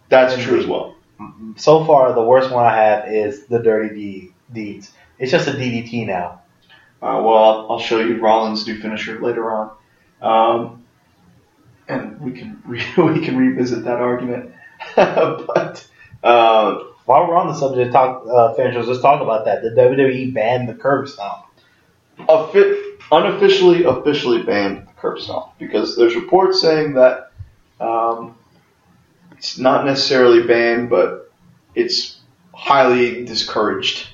[0.09, 0.95] that's true as well.
[1.57, 4.91] So far, the worst one I have is the Dirty D- Deeds.
[5.17, 6.41] It's just a DDT now.
[7.01, 9.71] Uh, well, I'll, I'll show you Rollins' new finisher later on,
[10.21, 10.85] um,
[11.87, 14.53] and we can re- we can revisit that argument.
[14.95, 15.87] but
[16.23, 16.79] uh,
[17.09, 19.63] While we're on the subject of talk, uh, finishers, let's talk about that.
[19.63, 21.43] The WWE banned the curb stomp.
[22.27, 22.75] offi-
[23.11, 27.31] unofficially, officially banned the curb stomp because there's reports saying that
[27.79, 28.37] um,
[29.31, 31.31] it's not necessarily banned, but
[31.73, 32.19] it's
[32.53, 34.05] highly discouraged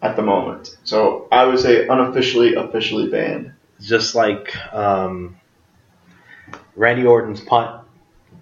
[0.00, 0.76] at the moment.
[0.84, 3.52] So I would say unofficially, officially banned.
[3.80, 5.40] just like um,
[6.76, 7.81] Randy Orton's punt,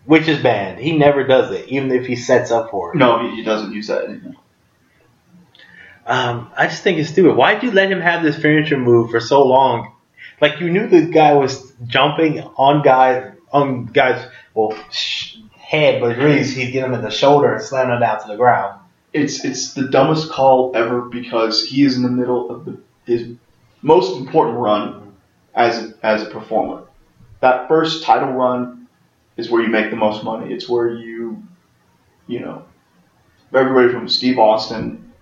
[0.05, 0.79] which is bad.
[0.79, 2.99] He never does it, even if he sets up for it.
[2.99, 4.35] No, he, he doesn't use that anymore.
[6.07, 7.37] Um, I just think it's stupid.
[7.37, 9.95] Why'd you let him have this furniture move for so long?
[10.41, 16.17] Like you knew the guy was jumping on guys on guys well sh- head, but
[16.17, 18.81] really he's getting him in the shoulder and slamming him down to the ground.
[19.13, 23.29] It's it's the dumbest call ever because he is in the middle of the, his
[23.83, 25.15] most important run
[25.55, 26.85] as as a performer.
[27.41, 28.80] That first title run
[29.41, 30.53] is where you make the most money.
[30.53, 31.43] It's where you,
[32.29, 32.65] you know,
[33.53, 35.13] everybody from Steve Austin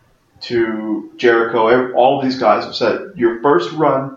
[0.42, 4.16] to Jericho, all these guys have said your first run.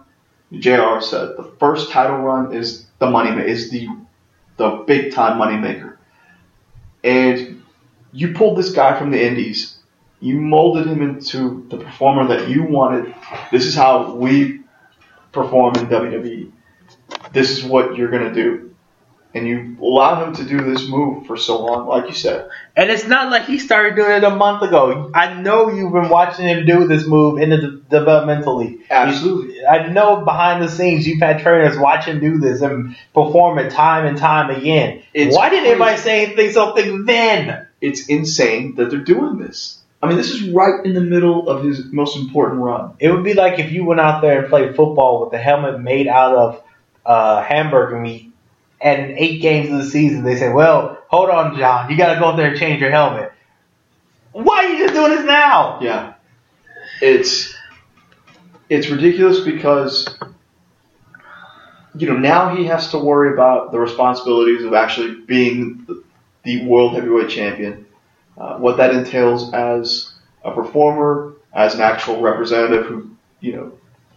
[0.52, 1.00] Jr.
[1.00, 3.88] said the first title run is the money is the
[4.58, 5.98] the big time money maker,
[7.06, 7.64] and
[8.12, 9.78] you pulled this guy from the Indies.
[10.20, 13.16] You molded him into the performer that you wanted.
[13.52, 14.60] This is how we
[15.32, 16.52] perform in WWE.
[17.32, 18.71] This is what you're gonna do.
[19.34, 22.50] And you allowed him to do this move for so long, like you said.
[22.76, 25.10] And it's not like he started doing it a month ago.
[25.13, 28.82] I know you've been watching him do this move in the de- developmental league.
[28.89, 29.65] Absolutely.
[29.65, 33.72] I know behind the scenes you've had trainers watch him do this and perform it
[33.72, 35.04] time and time again.
[35.13, 37.67] It's Why didn't anybody say anything something then?
[37.80, 39.82] It's insane that they're doing this.
[40.02, 42.96] I mean, this is right in the middle of his most important run.
[43.00, 45.80] It would be like if you went out there and played football with a helmet
[45.80, 46.63] made out of
[47.06, 48.31] uh, hamburger meat,
[48.82, 52.20] and eight games of the season they say, "Well, hold on, John, you got to
[52.20, 53.32] go out there and change your helmet."
[54.32, 55.80] Why are you just doing this now?
[55.82, 56.13] Yeah,
[57.02, 57.54] it's
[58.70, 60.17] it's ridiculous because
[61.96, 65.86] you know now he has to worry about the responsibilities of actually being
[66.44, 67.86] the, world heavyweight champion,
[68.38, 70.12] uh, what that entails as
[70.44, 73.72] a performer, as an actual representative who you know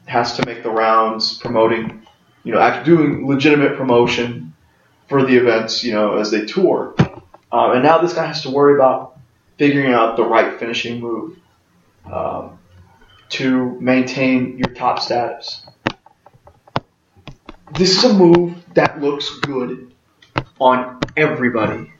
[0.06, 2.06] has to make the rounds, promoting,
[2.44, 4.53] you know, doing legitimate promotion
[5.08, 6.94] for the events, you know, as they tour.
[7.52, 9.18] Uh, and now this guy has to worry about
[9.58, 11.38] figuring out the right finishing move
[12.10, 12.58] um,
[13.28, 15.64] to maintain your top status.
[17.76, 19.92] This is a move that looks good
[20.60, 21.92] on everybody.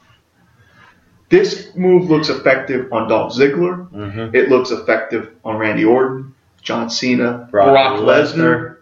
[1.29, 3.89] This move looks effective on Dolph Ziggler.
[3.89, 4.35] Mm-hmm.
[4.35, 8.35] It looks effective on Randy Orton, John Cena, Brock Brock, Lesnar.
[8.35, 8.77] Lesnar.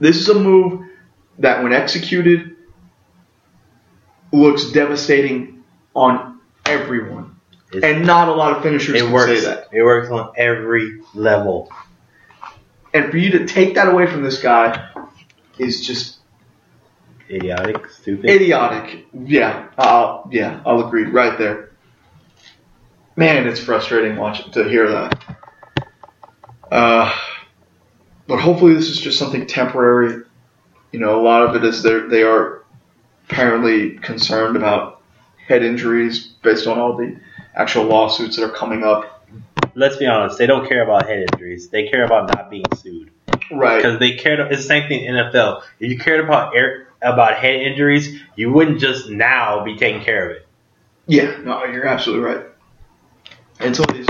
[0.00, 0.86] This is a move
[1.38, 2.49] that, when executed,
[4.32, 5.64] looks devastating
[5.94, 7.36] on everyone.
[7.72, 9.26] It's- And not a lot of finishers It can works.
[9.30, 9.68] say that.
[9.72, 11.70] It works on every level.
[12.92, 14.88] And for you to take that away from this guy
[15.58, 16.16] is just
[17.30, 18.28] Idiotic, stupid.
[18.28, 19.06] idiotic.
[19.12, 21.68] Yeah, uh, yeah, I'll agree right there.
[23.16, 25.22] man, it's frustrating watching to hear that.
[26.72, 27.12] Uh,
[28.26, 30.22] but hopefully, this is just something temporary.
[30.92, 32.59] You know, a lot of it is they are
[33.30, 35.02] apparently concerned about
[35.46, 37.18] head injuries based on all the
[37.54, 39.26] actual lawsuits that are coming up.
[39.74, 41.68] Let's be honest, they don't care about head injuries.
[41.68, 43.10] They care about not being sued.
[43.50, 43.76] Right.
[43.76, 44.40] Because they cared.
[44.52, 45.62] It's the same thing in NFL.
[45.78, 50.30] If you cared about air, about head injuries, you wouldn't just now be taking care
[50.30, 50.46] of it.
[51.06, 52.46] Yeah, no, you're absolutely right.
[53.58, 54.06] And some of these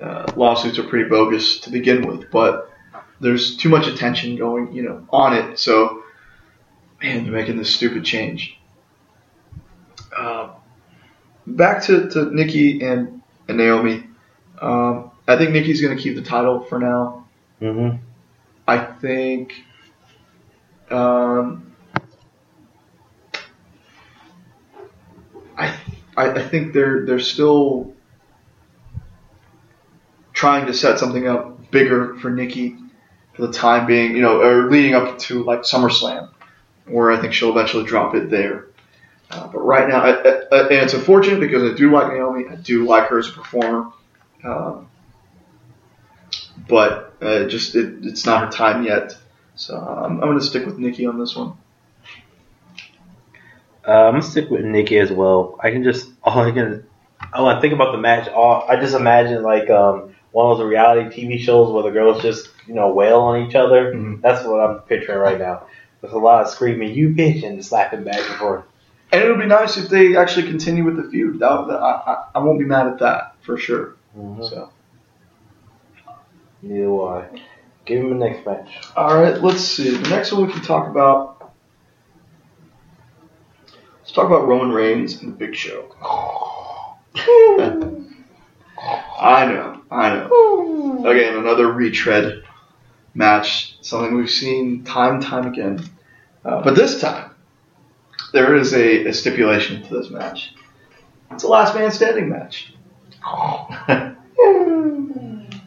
[0.00, 2.70] uh, lawsuits are pretty bogus to begin with, but
[3.20, 5.58] there's too much attention going, you know, on it.
[5.58, 5.99] So,
[7.02, 8.58] man, you're making this stupid change.
[10.16, 10.50] Uh,
[11.46, 14.04] back to, to Nikki and, and Naomi.
[14.60, 17.28] Um, I think Nikki's going to keep the title for now.
[17.60, 17.96] Mm-hmm.
[18.66, 19.54] I think.
[20.90, 21.72] Um,
[25.56, 25.76] I,
[26.16, 27.94] I I think they're they're still
[30.32, 32.76] trying to set something up bigger for Nikki
[33.34, 36.29] for the time being, you know, or leading up to like SummerSlam,
[36.90, 38.66] where I think she'll eventually drop it there.
[39.30, 42.56] Uh, but right now, I, I, and it's unfortunate because I do like Naomi, I
[42.56, 43.90] do like her as a performer,
[44.44, 44.88] um,
[46.68, 49.16] but uh, just it, it's not her time yet.
[49.54, 51.54] So I'm, I'm going to stick with Nikki on this one.
[53.86, 55.58] Uh, I'm gonna stick with Nikki as well.
[55.62, 56.86] I can just all I can.
[57.32, 58.28] I want to think about the match.
[58.28, 62.22] All I just imagine like um, one of those reality TV shows where the girls
[62.22, 63.92] just you know wail on each other.
[63.94, 64.20] Mhm.
[64.20, 65.66] That's what I'm picturing right now.
[66.00, 68.64] There's a lot of screaming, "You bitch!" and slapping back and forth.
[69.12, 71.40] And it'll be nice if they actually continue with the feud.
[71.40, 73.96] That, that I, I, I won't be mad at that for sure.
[74.16, 74.44] Mm-hmm.
[74.44, 74.70] So,
[76.62, 77.28] Neither will I.
[77.86, 78.70] Give him the next match.
[78.94, 79.90] all right, let's see.
[79.90, 81.52] The next one we can talk about.
[83.98, 85.94] Let's talk about Roman Reigns and the Big Show.
[89.20, 91.04] I know, I know.
[91.06, 92.39] Again, another retread
[93.20, 95.84] match, something we've seen time and time again.
[96.44, 97.30] Uh, but this time,
[98.32, 100.54] there is a, a stipulation to this match.
[101.30, 102.72] It's a last man standing match.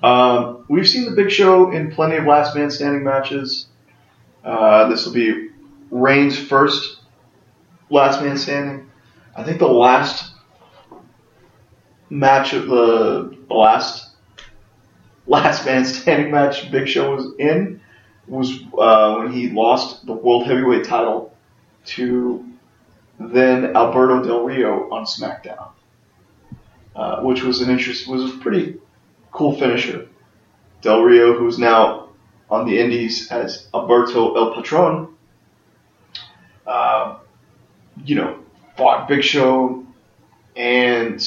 [0.04, 3.68] um, we've seen the Big Show in plenty of last man standing matches.
[4.44, 5.50] Uh, this will be
[5.92, 7.02] Reigns' first
[7.92, 8.90] last man standing.
[9.38, 10.34] I think the last
[12.10, 14.13] match of the, the last
[15.28, 17.82] last man standing match Big Show was in
[18.28, 21.36] was uh, when he lost the world heavyweight title
[21.86, 22.46] to
[23.20, 25.70] then Alberto Del Rio on SmackDown,
[26.96, 28.80] uh, which was an interest was a pretty
[29.32, 30.08] cool finisher.
[30.82, 32.10] Del Rio, who's now
[32.50, 35.16] on the Indies as Alberto El Patron,
[36.68, 37.20] uh,
[38.04, 38.40] you know,
[38.78, 39.86] fought Big Show,
[40.56, 41.26] and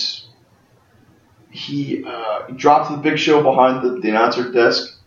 [1.57, 4.99] he uh, dropped the Big Show behind the, the announcer desk,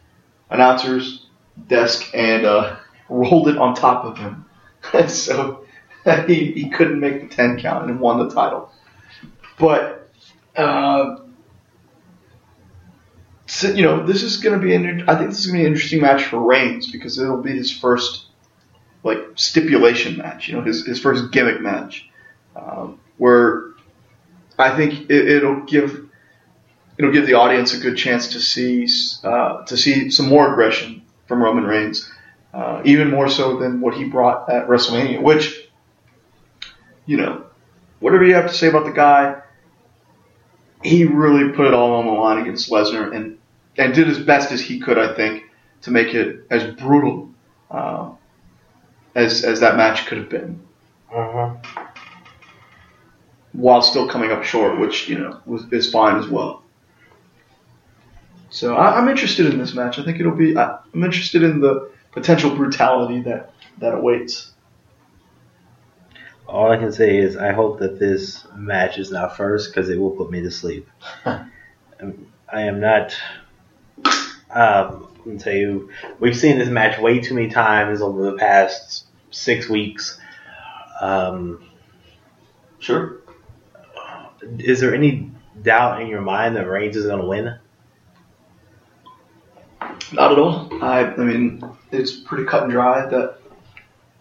[0.49, 1.27] announcer's
[1.67, 2.77] desk, and uh,
[3.09, 4.45] rolled it on top of him.
[5.07, 5.65] so
[6.27, 8.71] he, he couldn't make the 10 count and won the title.
[9.59, 10.09] But,
[10.55, 11.17] uh,
[13.45, 15.63] so, you know, this is going to be an, I think this is going to
[15.63, 18.25] be an interesting match for Reigns because it'll be his first,
[19.03, 22.09] like, stipulation match, you know, his, his first gimmick match.
[22.55, 23.65] Um, where
[24.57, 26.08] I think it, it'll give
[26.99, 28.87] it'll give the audience a good chance to see
[29.23, 32.11] uh, to see some more aggression from Roman Reigns,
[32.53, 35.21] uh, even more so than what he brought at WrestleMania.
[35.21, 35.69] Which,
[37.05, 37.45] you know,
[38.01, 39.41] whatever you have to say about the guy,
[40.83, 43.37] he really put it all on the line against Lesnar and
[43.77, 45.45] and did as best as he could, I think,
[45.83, 47.29] to make it as brutal
[47.71, 48.11] uh,
[49.15, 50.61] as as that match could have been,
[51.13, 51.85] Mm-hmm.
[53.53, 56.63] while still coming up short, which you know was is fine as well.
[58.49, 59.99] So I, I'm interested in this match.
[59.99, 60.57] I think it'll be.
[60.57, 64.51] I, I'm interested in the potential brutality that that awaits.
[66.47, 69.99] All I can say is I hope that this match is not first because it
[69.99, 70.87] will put me to sleep.
[72.01, 73.13] Um, I am not.
[74.49, 75.89] Um, I'm tell you,
[76.21, 80.17] we've seen this match way too many times over the past six weeks.
[81.01, 81.69] Um,
[82.79, 83.17] Sure.
[84.59, 85.29] is there any
[85.61, 87.59] doubt in your mind that Reigns is going to win?
[90.11, 90.83] Not at all.
[90.83, 93.39] I, I mean, it's pretty cut and dry that,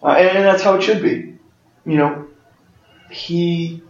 [0.03, 1.35] uh, and, and that's how it should be.
[1.85, 2.27] You know,
[3.09, 3.81] he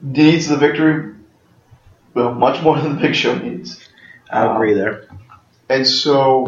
[0.00, 1.14] needs the victory,
[2.14, 3.88] well, much more than the Big Show needs,
[4.30, 5.08] I agree there.
[5.68, 6.46] and so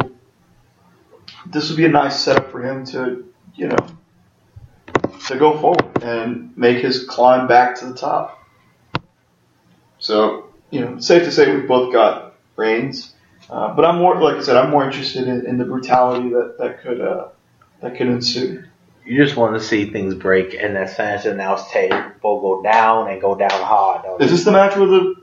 [1.46, 3.86] this would be a nice setup for him to, you know,
[5.26, 8.44] to go forward and make his climb back to the top.
[9.98, 13.14] So, you know, safe to say we've both got Reigns.
[13.50, 16.56] Uh, but I'm more, like I said, I'm more interested in, in the brutality that,
[16.58, 17.28] that could uh,
[17.80, 18.64] that could ensue.
[19.04, 23.20] You just want to see things break and that fans announce table go down and
[23.20, 24.20] go down hard.
[24.20, 25.14] Is this the match where the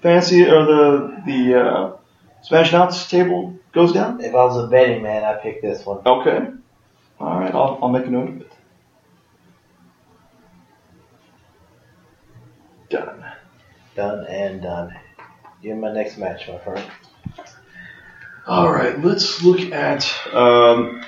[0.00, 1.96] fancy or the the uh,
[2.42, 4.22] Spanish Announce table goes down?
[4.22, 5.98] If I was a betting man, I'd pick this one.
[6.06, 6.48] Okay.
[7.20, 8.52] All right, I'll, I'll make a note of it.
[12.90, 13.24] Done.
[13.94, 14.94] Done and done.
[15.62, 16.84] Give my next match, my friend.
[18.46, 20.10] All right, let's look at.
[20.34, 21.02] Um,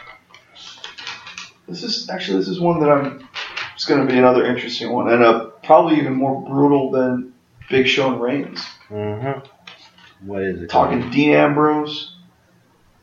[1.69, 3.29] this is actually this is one that I'm.
[3.75, 7.35] It's going to be another interesting one, and uh, probably even more brutal than
[7.69, 8.65] Big Show and Reigns.
[8.89, 10.27] Mm-hmm.
[10.27, 10.71] What is it?
[10.71, 12.17] Talking Dean Ambrose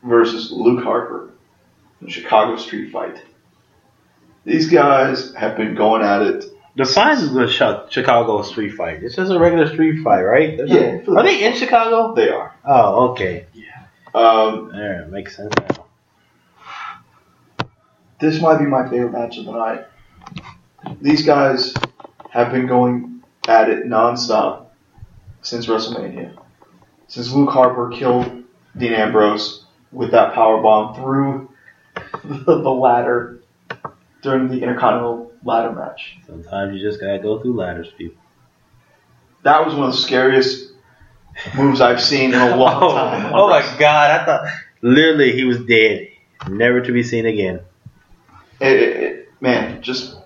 [0.02, 1.30] versus Luke Harper
[2.00, 3.22] in a Chicago street fight.
[4.44, 6.44] These guys have been going at it.
[6.76, 9.02] The signs of the Chi- Chicago street fight.
[9.02, 10.56] It's just a regular street fight, right?
[10.56, 12.14] They're Yeah, the Are they in Chicago?
[12.14, 12.52] They are.
[12.64, 13.46] Oh, okay.
[13.54, 13.62] Yeah.
[14.12, 15.84] Um, Yeah, makes sense now.
[18.20, 19.84] this might be my favorite match of the night.
[21.00, 21.74] These guys
[22.30, 24.66] have been going at it nonstop
[25.42, 26.36] since WrestleMania.
[27.08, 28.44] Since Luke Harper killed
[28.76, 31.50] Dean Ambrose with that power bomb through
[32.44, 33.40] the ladder
[34.22, 36.18] during the Intercontinental ladder match.
[36.26, 38.22] Sometimes you just gotta go through ladders, people.
[39.42, 40.72] That was one of the scariest
[41.56, 43.32] moves I've seen in a long oh, time.
[43.34, 44.48] oh my god, I thought
[44.80, 46.08] literally he was dead.
[46.48, 47.60] Never to be seen again.
[48.60, 50.16] it, it, it- man, just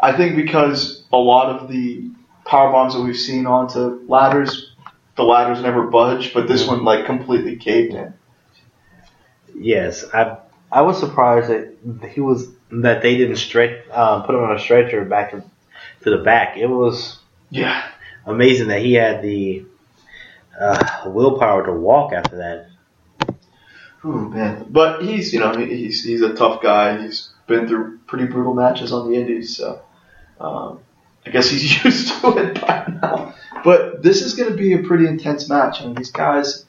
[0.00, 2.10] I think because a lot of the
[2.44, 4.72] power bombs that we've seen onto ladders,
[5.16, 6.76] the ladders never budge, but this mm-hmm.
[6.76, 8.14] one like completely caved in.
[9.54, 10.38] Yes, I
[10.70, 14.58] I was surprised that he was that they didn't stretch um, put him on a
[14.58, 15.42] stretcher back to,
[16.02, 16.56] to the back.
[16.56, 17.18] It was
[17.50, 17.88] Yeah,
[18.26, 19.64] amazing that he had the
[20.60, 22.68] uh, willpower to walk after that.
[24.04, 24.66] Ooh, man.
[24.68, 27.02] But he's you know he's he's a tough guy.
[27.02, 29.82] He's been through pretty brutal matches on the Indies, so
[30.40, 30.80] um,
[31.26, 33.34] I guess he's used to it by now.
[33.64, 35.80] But this is going to be a pretty intense match.
[35.80, 36.64] I mean, these guys,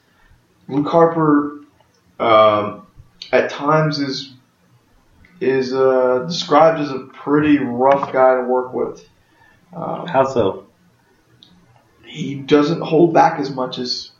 [0.66, 1.60] Luke Harper,
[2.18, 2.86] um,
[3.30, 4.32] at times is
[5.40, 9.08] is uh, described as a pretty rough guy to work with.
[9.74, 10.66] Um, How so?
[12.04, 14.10] he doesn't hold back as much as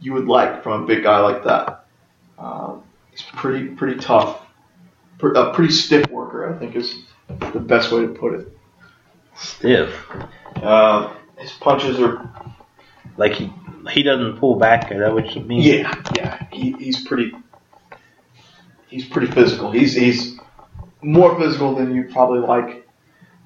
[0.00, 1.84] you would like from a big guy like that.
[2.38, 4.40] Um, he's pretty pretty tough,
[5.20, 6.54] a pretty stiff worker.
[6.54, 6.94] I think is
[7.52, 8.58] the best way to put it.
[9.36, 10.06] Stiff.
[10.56, 12.30] Uh, his punches are
[13.16, 13.52] Like he
[13.90, 14.92] he doesn't pull back.
[14.92, 15.62] Is that what you mean?
[15.62, 16.46] yeah yeah.
[16.52, 17.32] He, he's pretty
[18.88, 19.72] he's pretty physical.
[19.72, 20.33] He's he's
[21.04, 22.88] more physical than you'd probably like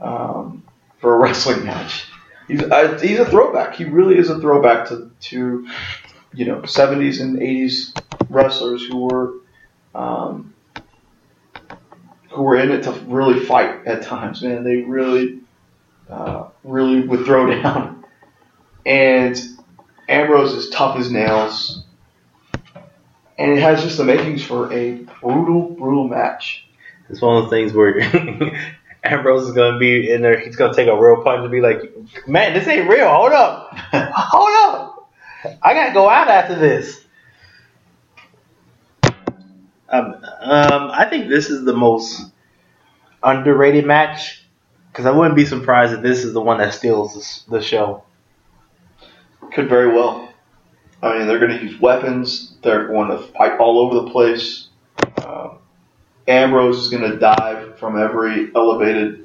[0.01, 0.63] um,
[1.01, 2.07] for a wrestling match.
[2.47, 3.75] He's a, he's a throwback.
[3.75, 5.69] He really is a throwback to to
[6.33, 9.35] you know 70s and 80s wrestlers who were
[9.95, 10.55] um,
[12.31, 14.43] who were in it to really fight at times.
[14.43, 15.41] Man, they really
[16.09, 18.05] uh, really would throw down.
[18.87, 19.39] And
[20.09, 21.85] Ambrose is tough as nails,
[23.37, 26.68] and it has just the makings for a brutal, brutal match.
[27.09, 28.01] It's one of those things where
[29.05, 30.39] Ambrose is gonna be in there.
[30.39, 31.93] He's gonna take a real punch and be like,
[32.27, 33.09] "Man, this ain't real.
[33.09, 35.11] Hold up, hold up.
[35.63, 37.05] I gotta go out after this."
[39.91, 42.31] Um, um, I think this is the most
[43.23, 44.45] underrated match
[44.91, 48.05] because I wouldn't be surprised if this is the one that steals this, the show.
[49.53, 50.33] Could very well.
[51.03, 52.57] I mean, they're going to use weapons.
[52.63, 54.69] They're going to fight all over the place.
[55.25, 55.59] Um,
[56.29, 59.25] Ambrose is going to dive from every elevated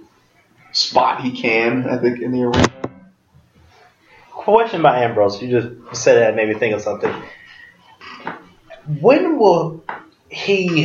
[0.71, 1.87] spot he can.
[1.87, 2.71] I think in the arena.
[4.31, 5.41] Question about Ambrose.
[5.41, 7.13] You just said that made me think of something.
[8.99, 9.83] When will
[10.29, 10.83] he?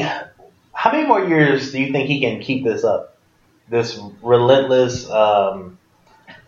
[0.72, 3.16] How many more years do you think he can keep this up?
[3.68, 5.78] This relentless, um,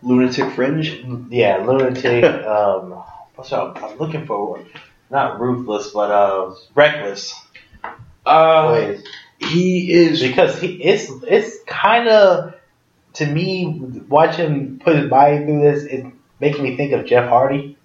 [0.01, 1.03] Lunatic fringe.
[1.29, 2.23] yeah, lunatic.
[2.45, 3.03] um,
[3.35, 3.81] what's up?
[3.83, 4.63] I'm looking for
[5.09, 7.33] not ruthless, but uh, reckless
[8.25, 9.03] Uh, ways.
[9.43, 10.21] He is.
[10.21, 12.55] Because he, it's it's kind of
[13.13, 15.83] to me watch him put his body through this.
[15.83, 16.05] It
[16.39, 17.77] making me think of Jeff Hardy.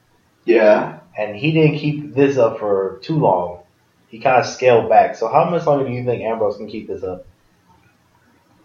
[0.45, 1.01] Yeah.
[1.19, 3.63] and he didn't keep this up for too long.
[4.09, 5.17] He kind of scaled back.
[5.17, 7.27] So how much longer do you think Ambrose can keep this up?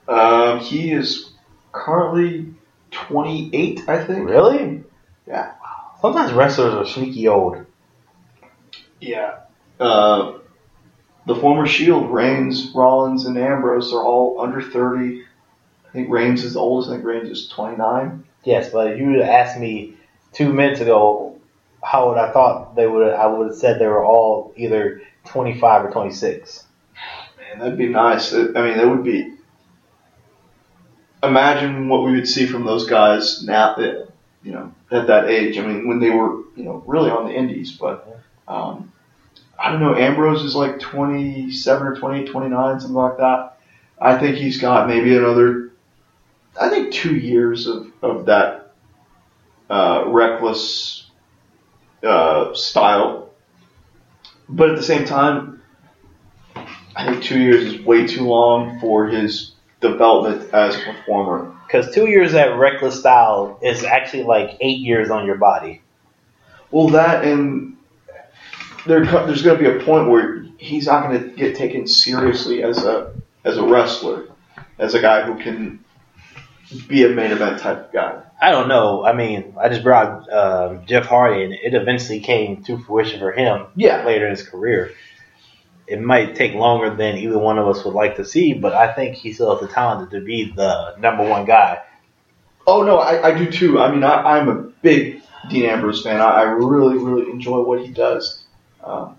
[0.07, 1.31] Um, he is
[1.71, 2.53] currently
[2.91, 4.29] 28, I think.
[4.29, 4.83] Really?
[5.25, 5.53] Yeah.
[6.01, 7.65] Sometimes wrestlers are sneaky old.
[8.99, 9.39] Yeah.
[9.79, 10.33] Uh,
[11.25, 15.23] the former Shield, Reigns, Rollins, and Ambrose are all under 30.
[15.87, 16.89] I think Reigns is the oldest.
[16.89, 18.23] I think Reigns is 29.
[18.43, 19.95] Yes, but if you would have asked me
[20.33, 21.39] two minutes ago,
[21.83, 23.13] how would I thought they would?
[23.13, 26.63] I would have said they were all either 25 or 26.
[27.37, 28.33] Man, that'd be nice.
[28.33, 29.35] I mean, that would be.
[31.23, 33.75] Imagine what we would see from those guys now.
[34.43, 35.57] You know, at that age.
[35.57, 37.71] I mean, when they were, you know, really on the Indies.
[37.73, 38.91] But um,
[39.61, 39.95] I don't know.
[39.95, 43.59] Ambrose is like 27 or 28, 29, something like that.
[43.99, 45.71] I think he's got maybe another.
[46.59, 48.73] I think two years of of that
[49.69, 51.05] uh, reckless
[52.03, 53.29] uh, style.
[54.49, 55.61] But at the same time,
[56.95, 61.55] I think two years is way too long for his development as a performer.
[61.67, 65.81] Because two years at reckless style is actually like eight years on your body.
[66.71, 67.77] Well, that and
[68.85, 72.63] there, there's going to be a point where he's not going to get taken seriously
[72.63, 73.13] as a
[73.43, 74.27] as a wrestler,
[74.77, 75.83] as a guy who can
[76.87, 78.21] be a main event type of guy.
[78.39, 79.03] I don't know.
[79.03, 83.31] I mean, I just brought uh, Jeff Hardy, and it eventually came to fruition for
[83.31, 84.91] him Yeah, later in his career.
[85.87, 88.93] It might take longer than either one of us would like to see, but I
[88.93, 91.81] think he still has the talent to be the number one guy.
[92.65, 93.79] Oh no, I, I do too.
[93.79, 96.21] I mean, I, I'm a big Dean Ambrose fan.
[96.21, 98.40] I, I really, really enjoy what he does.
[98.83, 99.17] Um,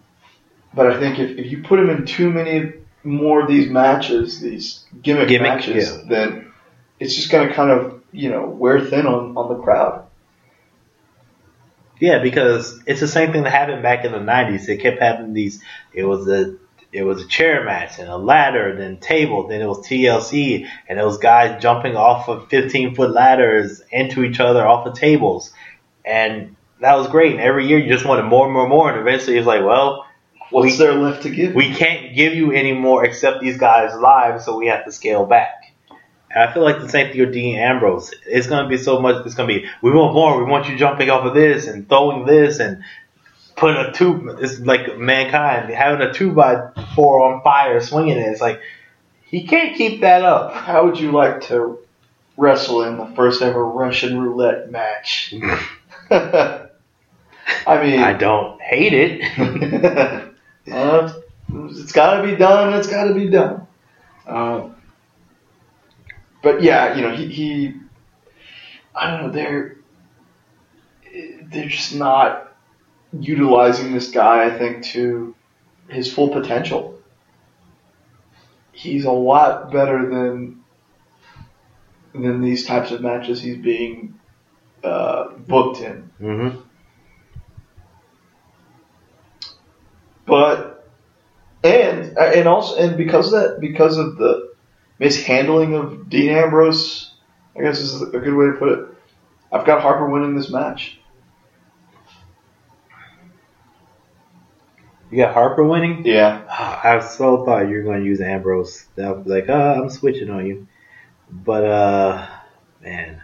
[0.74, 2.72] but I think if, if you put him in too many
[3.04, 6.08] more of these matches, these gimmick, Gimmick, matches, yeah.
[6.08, 6.52] then
[6.98, 10.06] it's just going to kind of you know wear thin on, on the crowd.
[12.00, 14.68] Yeah, because it's the same thing that happened back in the '90s.
[14.68, 15.62] It kept having these.
[15.92, 16.56] It was a
[16.92, 20.98] it was a chair match and a ladder, then table, then it was TLC, and
[20.98, 25.52] it was guys jumping off of 15 foot ladders into each other off of tables,
[26.04, 27.32] and that was great.
[27.32, 29.64] And every year you just wanted more and more and more, and eventually it's like,
[29.64, 30.06] well,
[30.50, 31.54] What's we, there left to give?
[31.54, 35.24] we can't give you any more except these guys live, so we have to scale
[35.24, 35.72] back.
[36.30, 38.12] And I feel like the same thing with Dean Ambrose.
[38.26, 39.24] It's going to be so much.
[39.24, 40.42] It's going to be we want more.
[40.42, 42.82] We want you jumping off of this and throwing this and
[43.56, 44.36] putting a two.
[44.40, 48.26] It's like mankind having a two by four on fire, swinging it.
[48.26, 48.60] It's like
[49.24, 50.52] he can't keep that up.
[50.52, 51.78] How would you like to
[52.36, 55.32] wrestle in the first ever Russian roulette match?
[57.66, 60.28] I mean, I don't hate it.
[60.70, 61.12] Uh,
[61.52, 62.72] it's got to be done.
[62.74, 63.66] It's got to be done.
[64.28, 64.76] Um,
[66.42, 67.74] but yeah, you know, he, he,
[68.94, 69.76] I don't know, they're
[71.44, 72.54] they're just not
[73.18, 74.44] utilizing this guy.
[74.44, 75.34] I think to
[75.88, 76.98] his full potential.
[78.72, 80.62] He's a lot better than
[82.14, 84.18] than these types of matches he's being
[84.84, 86.10] uh, booked in.
[86.18, 86.48] hmm
[90.26, 90.88] But
[91.64, 94.52] and and also and because of that because of the
[94.98, 97.12] mishandling of Dean Ambrose,
[97.56, 98.88] I guess is a good way to put it.
[99.52, 100.98] I've got Harper winning this match.
[105.12, 106.06] You got Harper winning.
[106.06, 106.42] Yeah.
[106.48, 108.86] I so thought you were going to use Ambrose.
[108.96, 109.52] That was like, uh,
[109.82, 110.66] I'm switching on you.
[111.30, 112.26] But, uh,
[112.82, 113.20] man,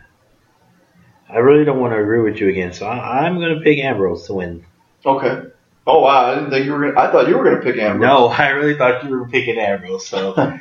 [1.31, 2.75] I really don't want to agree with you again.
[2.75, 4.67] So I, I'm going to pick Ambrose to win.
[5.07, 5.48] Okay.
[5.91, 6.33] Oh wow!
[6.33, 6.93] I didn't think you were.
[6.93, 8.07] Gonna, I thought you were going to pick Ambrose.
[8.07, 10.07] No, I really thought you were picking Ambrose.
[10.07, 10.35] So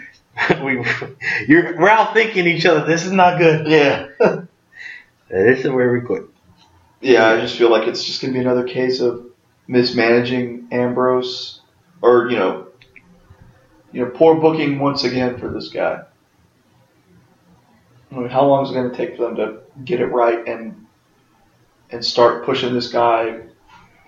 [0.63, 0.85] we,
[1.49, 2.85] you're, we're out thinking each other.
[2.85, 3.67] This is not good.
[3.67, 4.07] Yeah.
[5.29, 6.23] This is where we quit.
[7.01, 7.27] yeah.
[7.27, 9.25] I just feel like it's just going to be another case of
[9.67, 11.59] mismanaging Ambrose,
[12.01, 12.67] or you know,
[13.91, 16.03] you know, poor booking once again for this guy.
[18.09, 20.47] I mean, how long is it going to take for them to get it right
[20.47, 20.87] and
[21.89, 23.41] and start pushing this guy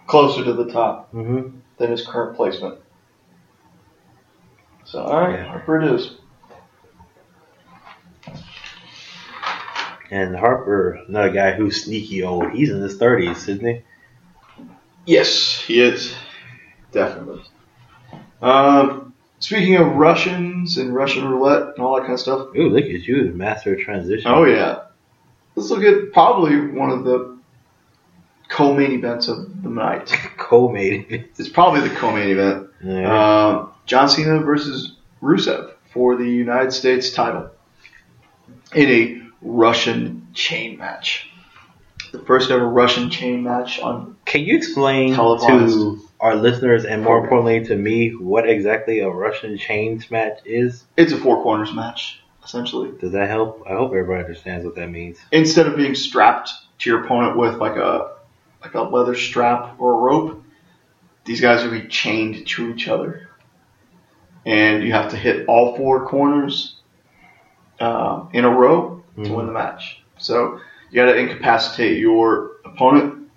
[0.10, 1.58] closer to the top Mm-hmm.
[1.78, 2.80] than his current placement?
[4.86, 5.46] So, all right, Yeah.
[5.48, 6.16] Harper it is.
[10.12, 12.52] And Harper, another guy who's sneaky old.
[12.52, 13.82] He's in his 30s, isn't he?
[15.06, 16.16] Yes, he is.
[16.92, 17.44] Definitely.
[18.42, 22.48] Um, speaking of Russians and Russian roulette and all that kind of stuff.
[22.58, 24.32] Ooh, look at you, the master of transition.
[24.32, 24.86] Oh yeah.
[25.56, 27.38] Let's look at probably one of the
[28.60, 30.08] co-main events of the night.
[30.38, 31.30] Co-made.
[31.38, 32.68] It's probably the co-main event.
[32.84, 33.48] Yeah.
[33.48, 37.50] Um, John Cena versus Rusev for the United States title
[38.76, 41.30] in a Russian chain match.
[42.12, 44.18] The first ever Russian chain match on.
[44.26, 45.74] Can you explain Televised.
[45.74, 50.84] to our listeners and more importantly to me what exactly a Russian chains match is?
[50.98, 52.92] It's a four corners match, essentially.
[53.00, 53.64] Does that help?
[53.68, 55.18] I hope everybody understands what that means.
[55.32, 58.19] instead of being strapped to your opponent with like a
[58.62, 60.44] like a leather strap or a rope,
[61.26, 63.30] these guys are be chained to each other,
[64.46, 66.76] and you have to hit all four corners
[67.80, 70.02] uh, in a row to win the match.
[70.18, 73.30] So You got to incapacitate your opponent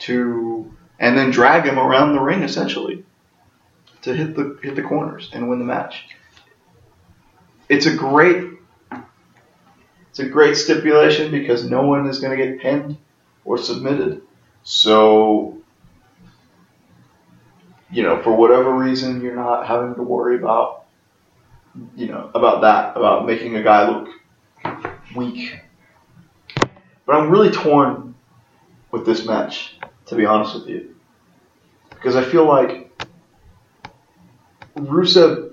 [0.00, 3.04] to, and then drag him around the ring essentially
[4.02, 6.08] to hit the hit the corners and win the match.
[7.68, 8.50] It's a great
[10.10, 12.98] it's a great stipulation because no one is going to get pinned
[13.44, 14.22] or submitted.
[14.64, 15.58] So
[17.90, 20.84] you know, for whatever reason, you're not having to worry about
[21.94, 24.08] you know about that about making a guy look
[25.14, 25.60] weak.
[27.06, 28.14] But I'm really torn
[28.90, 30.94] with this match, to be honest with you,
[31.90, 32.90] because I feel like
[34.76, 35.52] Rusev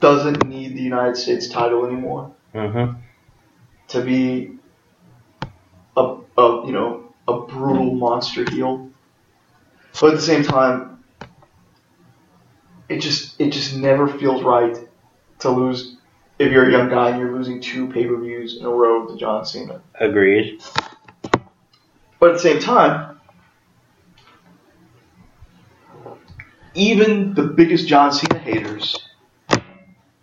[0.00, 2.98] doesn't need the United States title anymore Mm-hmm.
[3.88, 4.58] to be
[5.96, 7.01] a, a you know
[7.32, 8.90] a brutal monster heel.
[10.00, 11.04] But at the same time,
[12.88, 14.76] it just it just never feels right
[15.40, 15.96] to lose
[16.38, 19.06] if you're a young guy and you're losing two pay per views in a row
[19.06, 19.80] to John Cena.
[19.94, 20.62] Agreed.
[22.18, 23.20] But at the same time,
[26.74, 28.96] even the biggest John Cena haters,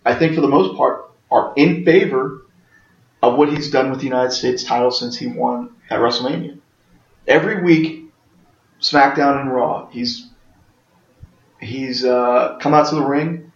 [0.06, 2.46] I think for the most part, are in favor
[3.22, 6.59] of what he's done with the United States title since he won at WrestleMania.
[7.30, 8.12] Every week,
[8.82, 10.28] SmackDown and Raw, he's
[11.62, 13.52] he's uh, come out to the ring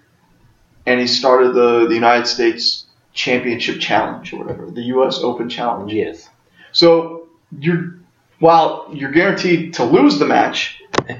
[0.85, 5.19] and he started the, the United States Championship Challenge or whatever, the U.S.
[5.19, 5.91] Open Challenge.
[5.91, 6.29] Yes.
[6.71, 7.95] So you're
[8.39, 10.79] while you're guaranteed to lose the match,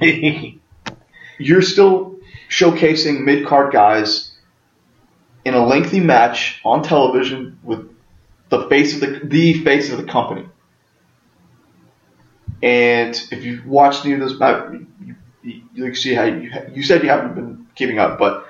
[1.38, 2.16] you're still
[2.48, 4.32] showcasing mid card guys
[5.44, 7.90] in a lengthy match on television with
[8.50, 10.46] the face of the the face of the company.
[12.62, 16.50] And if you've watched any of those, back, you, you, you can see how you
[16.72, 18.46] you said you haven't been keeping up, but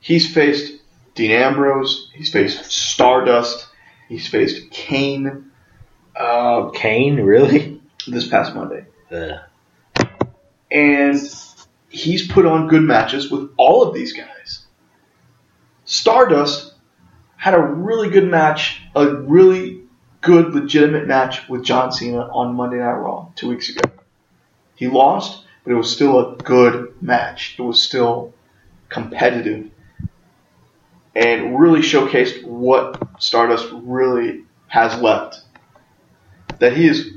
[0.00, 0.80] he's faced
[1.14, 3.66] Dean Ambrose, he's faced Stardust,
[4.08, 5.48] he's faced Kane
[6.18, 7.80] uh, Kane, really?
[8.06, 9.38] this past Monday Uh,
[10.70, 11.18] and
[11.88, 14.66] he's put on good matches with all of these guys.
[15.84, 16.74] Stardust
[17.36, 19.77] had a really good match, a really
[20.20, 23.82] good, legitimate match with John Cena on Monday Night Raw two weeks ago.
[24.74, 27.56] He lost, but it was still a good match.
[27.58, 28.32] It was still
[28.88, 29.70] competitive
[31.14, 35.40] and really showcased what Stardust really has left.
[36.60, 37.14] That he is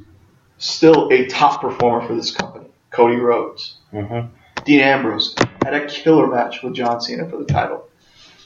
[0.58, 2.66] still a top performer for this company.
[2.90, 3.78] Cody Rhodes.
[3.94, 4.30] mhm.
[4.66, 7.88] Dean Ambrose had a killer match with John Cena for the title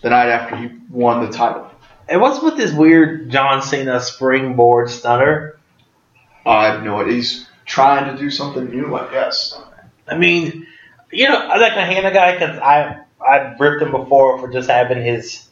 [0.01, 1.69] the night after he won the title.
[2.07, 5.57] And what's with this weird John Cena springboard stunner?
[6.45, 7.15] I have no idea.
[7.15, 9.59] He's trying to do something new, I guess.
[10.07, 10.67] I mean,
[11.11, 14.51] you know, I like to hand a guy because I I ripped him before for
[14.51, 15.47] just having his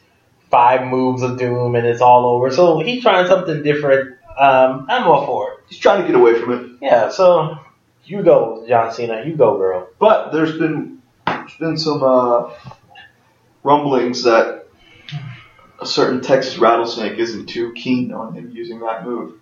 [0.50, 2.50] five moves of doom and it's all over.
[2.52, 4.16] So he's trying something different.
[4.38, 5.58] Um, I'm all for it.
[5.68, 6.78] He's trying to get away from it.
[6.80, 7.10] Yeah.
[7.10, 7.58] So
[8.04, 9.24] you go, John Cena.
[9.26, 9.88] You go, girl.
[9.98, 12.50] But there's been there's been some uh,
[13.64, 14.63] rumblings that
[15.80, 19.38] a certain Texas rattlesnake isn't too keen on him using that move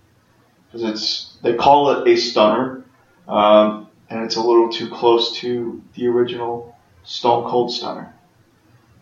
[0.66, 2.84] because it's they call it a stunner,
[3.28, 6.74] um, and it's a little too close to the original
[7.04, 8.14] Stone Cold Stunner.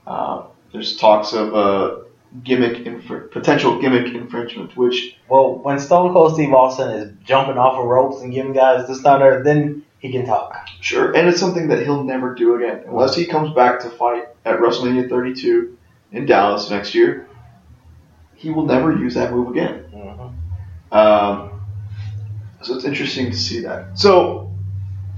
[0.07, 2.05] Uh, there's talks of a
[2.43, 7.79] gimmick infr- potential gimmick infringement, which Well, when Stone Cold Steve Austin is jumping off
[7.79, 10.69] of ropes and giving guys the stunner, then he can talk.
[10.81, 14.25] Sure, and it's something that he'll never do again unless he comes back to fight
[14.45, 15.77] at WrestleMania 32
[16.13, 17.29] in Dallas next year.
[18.35, 19.85] He will never use that move again.
[19.93, 21.61] hmm Um,
[22.63, 23.99] so it's interesting to see that.
[23.99, 24.51] So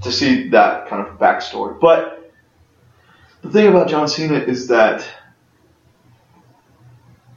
[0.01, 2.31] to see that kind of backstory, but
[3.41, 5.07] the thing about John Cena is that,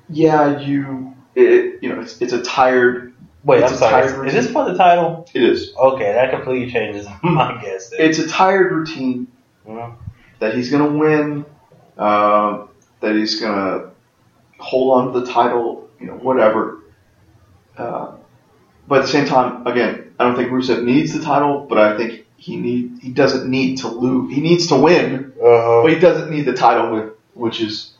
[0.08, 3.14] yeah, you, it, you know, it's, it's a tired.
[3.44, 4.08] Wait, It's I'm a sorry.
[4.08, 5.28] tired Is this for the title?
[5.34, 5.72] It is.
[5.76, 7.90] Okay, that completely changes my guess.
[7.90, 8.00] Then.
[8.00, 9.28] It's a tired routine
[9.66, 9.96] Mhm.
[10.38, 11.44] that he's going to win,
[11.96, 12.68] um,
[13.00, 13.90] that he's going to
[14.58, 16.80] hold on to the title, you know, whatever.
[17.76, 18.12] Uh,
[18.88, 21.96] but at the same time, again, I don't think Rusev needs the title, but I
[21.96, 24.34] think he need he doesn't need to lose.
[24.34, 25.82] He needs to win, Uh-huh.
[25.82, 27.92] but he doesn't need the title, which is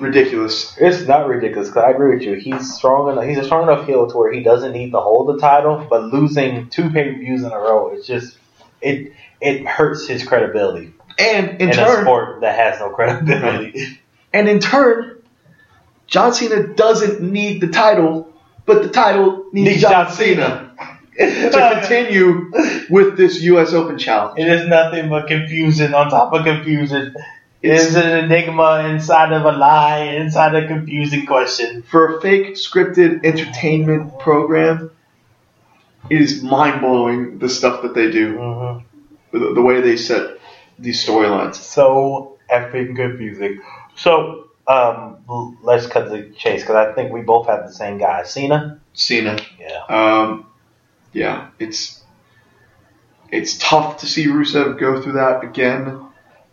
[0.00, 0.76] ridiculous.
[0.78, 2.34] It's not ridiculous because I agree with you.
[2.34, 3.24] He's strong enough.
[3.24, 6.04] He's a strong enough heel to where he doesn't need to hold the title, but
[6.04, 8.38] losing two pay per views in a row, it's just
[8.82, 14.00] it it hurts his credibility And in in a turn, sport that has no credibility.
[14.32, 15.22] and in turn,
[16.06, 18.32] John Cena doesn't need the title,
[18.66, 20.64] but the title needs, Needs John, John Cena
[21.18, 22.52] to continue
[22.90, 23.72] with this U.S.
[23.72, 24.38] Open challenge.
[24.38, 27.14] It is nothing but confusion on top of confusion.
[27.60, 31.82] It's- It's an enigma inside of a lie, inside a confusing question.
[31.82, 34.92] for a fake scripted entertainment program,
[36.08, 39.38] it is mind blowing the stuff that they do, Mm-hmm.
[39.38, 40.38] the, the way they set
[40.78, 41.56] these storylines.
[41.56, 43.60] So effing confusing.
[43.98, 48.22] So um, let's cut the chase because I think we both have the same guy,
[48.22, 48.80] Cena.
[48.92, 49.82] Cena, Yeah.
[49.88, 50.46] um,
[51.12, 52.02] yeah, it's
[53.30, 56.00] it's tough to see Rusev go through that again,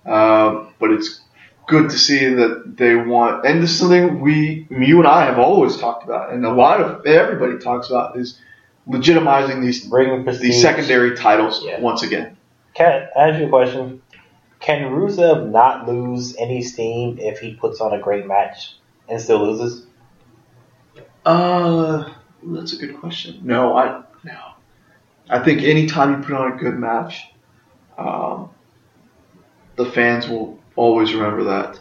[0.06, 1.22] um, but it's
[1.68, 3.46] good to see that they want.
[3.46, 6.82] And this is something we, you and I, have always talked about, and a lot
[6.82, 8.40] of everybody talks about is
[8.88, 9.90] legitimizing these
[10.40, 11.80] these secondary titles Yeah.
[11.80, 12.38] once again.
[12.76, 14.02] Kat, I ask you a question?
[14.66, 18.74] Can Rusev not lose any steam if he puts on a great match
[19.08, 19.86] and still loses?
[21.24, 22.10] Uh,
[22.42, 23.42] that's a good question.
[23.44, 24.40] No, I no.
[25.30, 27.28] I think anytime you put on a good match,
[27.96, 28.50] um,
[29.76, 31.80] the fans will always remember that.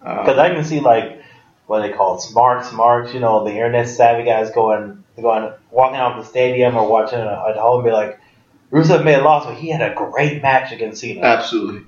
[0.00, 1.22] Because Uh, I can see like
[1.68, 3.14] what they call it, smarts, smarts.
[3.14, 7.20] You know, the internet savvy guys going, going, walking out of the stadium or watching
[7.20, 8.18] it at home, and be like,
[8.72, 11.82] Rusev may have lost, but he had a great match against Cena, absolutely,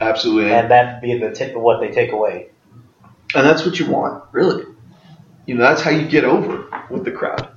[0.00, 2.50] absolutely, and, and that be the t- what they take away.
[3.34, 4.64] and that's what you want, really.
[5.46, 7.56] You know, that's how you get over with the crowd.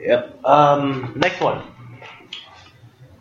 [0.00, 0.44] Yep.
[0.44, 1.62] Um, next one.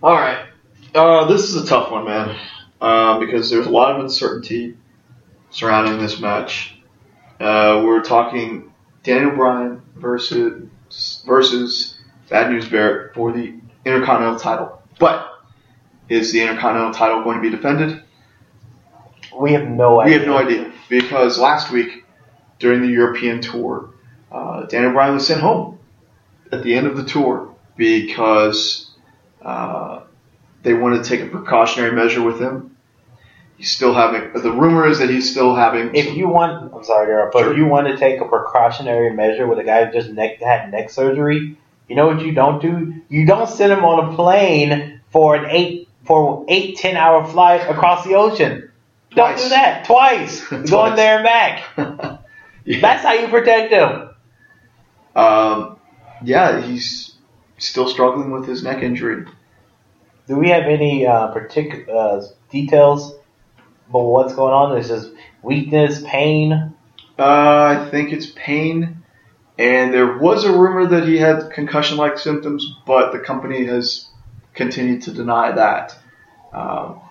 [0.03, 0.45] All right,
[0.93, 2.37] uh, this is a tough one, man,
[2.79, 4.77] uh, because there's a lot of uncertainty
[5.49, 6.75] surrounding this match.
[7.39, 8.71] Uh, we're talking
[9.03, 10.69] Daniel Bryan versus
[11.25, 11.97] versus
[12.29, 14.81] Bad News Barrett for the Intercontinental title.
[14.99, 15.27] But
[16.09, 18.01] is the Intercontinental title going to be defended?
[19.37, 20.13] We have no idea.
[20.13, 22.05] We have no idea because last week
[22.59, 23.89] during the European tour,
[24.31, 25.79] uh, Daniel Bryan was sent home
[26.51, 28.91] at the end of the tour because
[29.41, 30.01] uh,
[30.63, 32.77] they wanted to take a precautionary measure with him.
[33.57, 34.33] He's still having.
[34.41, 35.95] The rumor is that he's still having.
[35.95, 37.51] If you want, I'm sorry, Daryl, but Sure.
[37.51, 40.71] if you want to take a precautionary measure with a guy who just neck, had
[40.71, 43.01] neck surgery, you know what you don't do?
[43.07, 47.69] You don't send him on a plane for an eight for eight ten hour flight
[47.69, 48.71] across the ocean.
[49.11, 50.41] Don't do that twice.
[50.47, 50.69] Twice.
[50.69, 51.63] Going there and back.
[52.65, 52.81] yeah.
[52.81, 54.09] That's how you protect him.
[55.15, 55.79] Um,
[56.21, 57.15] yeah, he's
[57.57, 59.25] still struggling with his neck injury.
[60.27, 63.13] Do we have any uh, particular uh, details
[63.89, 64.77] about what's going on?
[64.77, 66.73] Is just weakness, pain?
[67.17, 69.03] Uh, I think it's pain,
[69.57, 74.09] and there was a rumor that he had concussion-like symptoms, but the company has
[74.55, 75.95] continued to deny that.
[76.53, 77.01] Um,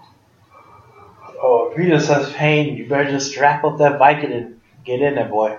[1.47, 5.03] Oh, if he just has pain, you better just strap up that Viking and get
[5.03, 5.59] in there, boy.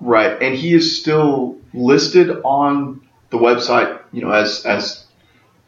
[0.00, 5.04] right, and he is still listed on the website, you know, as as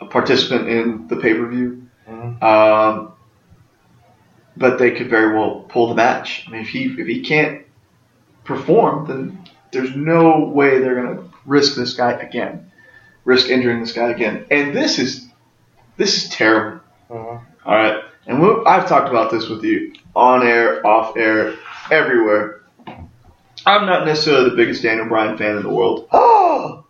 [0.01, 1.83] a participant in the pay-per-view.
[2.09, 2.43] Mhm.
[2.43, 3.13] Um,
[4.57, 6.45] but they could very well pull the match.
[6.47, 7.63] I mean, if he if he can't
[8.45, 9.39] perform, then
[9.73, 12.71] there's no way they're gonna risk this guy again,
[13.25, 14.45] risk injuring this guy again.
[14.51, 15.26] And this is
[15.97, 16.81] this is terrible.
[17.11, 17.41] Mhm.
[17.65, 21.55] All right, and I've talked about this with you on air, off air,
[21.91, 22.63] everywhere.
[23.67, 26.09] I'm not necessarily the biggest Daniel Bryan fan in the world.
[26.13, 26.85] Oh!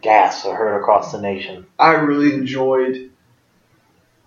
[0.00, 1.66] Gasps are heard across the nation.
[1.78, 3.10] I really enjoyed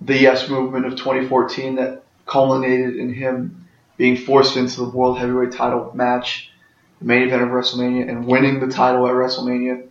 [0.02, 3.68] the Yes movement of 2014 that culminated in him
[3.98, 6.52] being forced into the World Heavyweight title match,
[7.00, 9.88] the main event of WrestleMania, and winning the title at WrestleMania.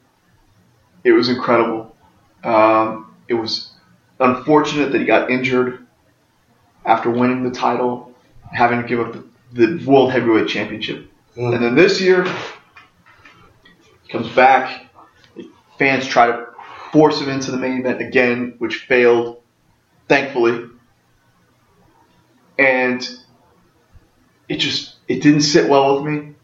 [1.05, 1.95] It was incredible.
[2.43, 3.71] Um, it was
[4.21, 5.87] unfortunate that he got injured
[6.85, 8.15] after winning the title,
[8.53, 11.11] having to give up the, the World Heavyweight Championship.
[11.37, 11.55] Mm.
[11.55, 12.25] And then this year,
[14.03, 14.87] he comes back.
[15.37, 16.47] The fans try to
[16.93, 19.43] force him into the main event again, which failed,
[20.09, 20.69] thankfully.
[22.59, 23.07] And
[24.49, 26.35] it just it didn't sit well with me.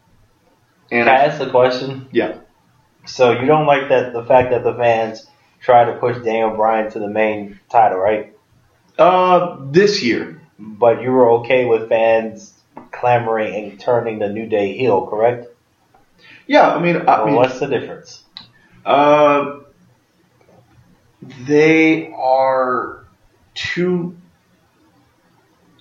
[0.91, 2.09] And Can I I, ask a question?
[2.11, 2.39] Yeah.
[3.05, 5.25] So you don't like that the fact that the fans
[5.61, 8.33] try to push Daniel Bryan to the main title, right?
[8.97, 12.53] uh, this year, But you were okay with fans
[12.91, 15.47] clamoring and turning the New Day heel, correct?
[16.47, 18.23] yeah, I mean, I Well, mean, what's the difference?
[18.85, 19.59] Uh,
[21.45, 23.05] they are
[23.53, 24.17] two.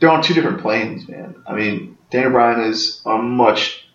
[0.01, 1.43] They're on two different planes, man.
[1.47, 3.87] I mean, Daniel Bryan is on a much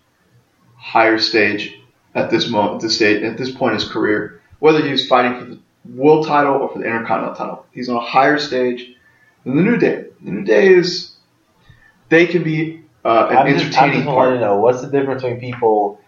[0.76, 1.80] higher stage
[2.14, 4.42] at this moment, this stage, at this point in his career.
[4.60, 5.60] Whether he's fighting for the
[5.94, 8.96] world title or for the Intercontinental title, he's on a higher stage
[9.44, 10.06] than the New Day.
[10.22, 11.16] The New Day is
[12.10, 14.90] they can be uh, an I'm just, I entertaining just want to know what's the
[14.90, 16.02] difference between people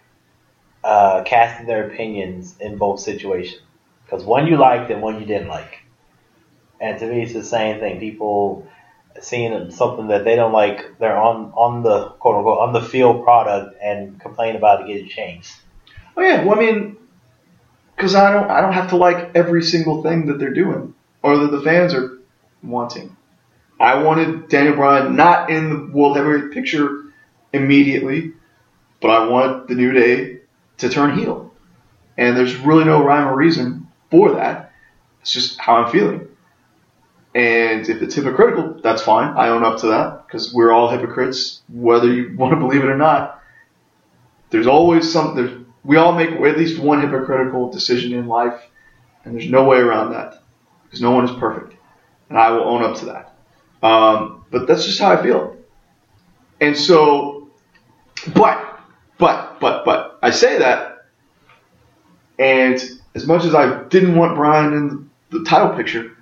[0.84, 3.62] uh, casting their opinions in both situations.
[4.06, 5.80] Because one you liked and one you didn't like.
[6.80, 8.00] And to me, it's the same thing.
[8.00, 8.68] People
[9.20, 13.24] seeing something that they don't like, they're on on the quote unquote on the field
[13.24, 15.54] product and complain about it getting changed.
[16.16, 16.98] Oh yeah, well I mean,
[17.98, 20.94] because I don't I don't have to like every single thing that they're doing
[21.24, 22.20] or that the fans are
[22.64, 23.18] wanting.
[23.80, 27.06] I wanted Daniel Bryan not in the World Heavyweight picture
[27.54, 28.34] immediately,
[29.02, 30.40] but I wanted the New Day
[30.78, 31.54] to turn heel,
[32.18, 34.72] and there's really no rhyme or reason for that.
[35.22, 36.28] It's just how I'm feeling.
[37.36, 39.36] And if it's hypocritical, that's fine.
[39.38, 42.90] I own up to that because we're all hypocrites, whether you want to believe it
[42.90, 43.42] or not.
[44.50, 45.67] There's always some.
[45.84, 48.62] We all make at least one hypocritical decision in life,
[49.24, 50.44] and there's no way around that
[50.84, 51.76] because no one is perfect,
[52.30, 53.34] and I will own up to that.
[53.88, 55.56] Um, but that's just how I feel.
[56.60, 57.50] And so,
[58.34, 58.80] but,
[59.18, 61.06] but, but, but, I say that,
[62.40, 62.82] and
[63.16, 66.18] as much as I didn't want Bryan in the title picture,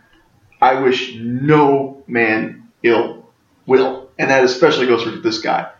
[0.61, 3.29] I wish no man ill
[3.65, 4.09] will.
[4.17, 5.71] And that especially goes for this guy.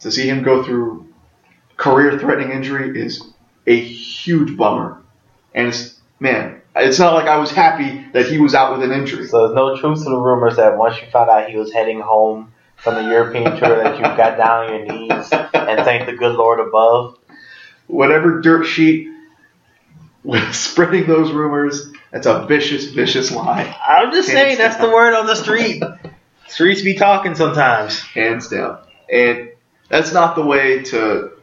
[0.00, 1.09] To see him go through
[1.80, 3.22] career threatening injury is
[3.66, 5.02] a huge bummer.
[5.54, 8.92] And it's, man, it's not like I was happy that he was out with an
[8.92, 9.26] injury.
[9.26, 12.00] So there's no truth to the rumors that once you found out he was heading
[12.00, 16.16] home from the European tour that you got down on your knees and thanked the
[16.16, 17.18] good Lord above.
[17.86, 19.08] Whatever dirt sheet
[20.22, 23.74] was spreading those rumors, that's a vicious, vicious lie.
[23.88, 25.82] I'm just saying that's the word on the street.
[26.46, 28.00] Streets be talking sometimes.
[28.00, 28.80] hands down.
[29.10, 29.50] And
[29.88, 31.39] that's not the way to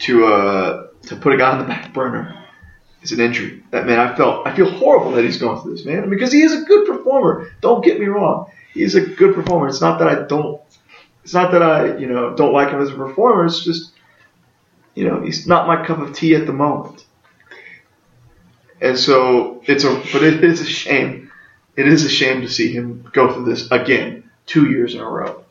[0.00, 2.44] to uh, to put a guy on the back burner.
[3.02, 3.62] is an injury.
[3.70, 6.42] That man, I felt I feel horrible that he's going through this, man, because he
[6.42, 7.50] is a good performer.
[7.60, 9.68] Don't get me wrong, he's a good performer.
[9.68, 10.60] It's not that I don't.
[11.22, 13.46] It's not that I you know don't like him as a performer.
[13.46, 13.92] It's just
[14.94, 17.06] you know he's not my cup of tea at the moment.
[18.80, 21.30] And so it's a, but it is a shame.
[21.76, 25.08] It is a shame to see him go through this again, two years in a
[25.08, 25.44] row.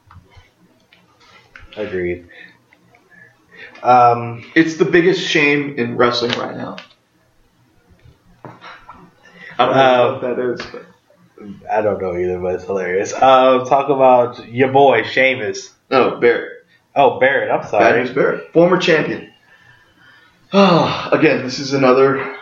[1.77, 2.27] I agreed.
[3.83, 6.77] Um, It's the biggest shame in wrestling right now.
[9.57, 10.85] I don't know Uh, what that is, but
[11.71, 13.13] I don't know either, but it's hilarious.
[13.13, 15.73] Uh, talk about your boy Sheamus.
[15.89, 16.65] no, Barrett.
[16.95, 17.51] Oh, Barrett.
[17.51, 17.99] I'm sorry.
[18.03, 19.31] News Barrett, former champion.
[20.53, 22.35] Again, this is another.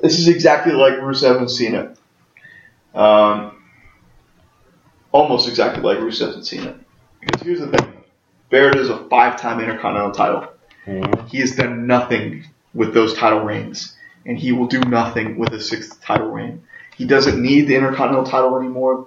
[0.00, 1.94] This is exactly like Rusev and Cena.
[2.94, 3.62] Um,
[5.12, 6.74] almost exactly like Rusev and Cena.
[7.20, 7.92] Because here's the thing:
[8.50, 10.48] Barrett is a five-time Intercontinental title.
[10.86, 11.28] Mhm.
[11.28, 15.60] He has done nothing with those title reigns, and he will do nothing with a
[15.60, 16.62] sixth title reign.
[16.96, 19.06] He doesn't need the Intercontinental title anymore.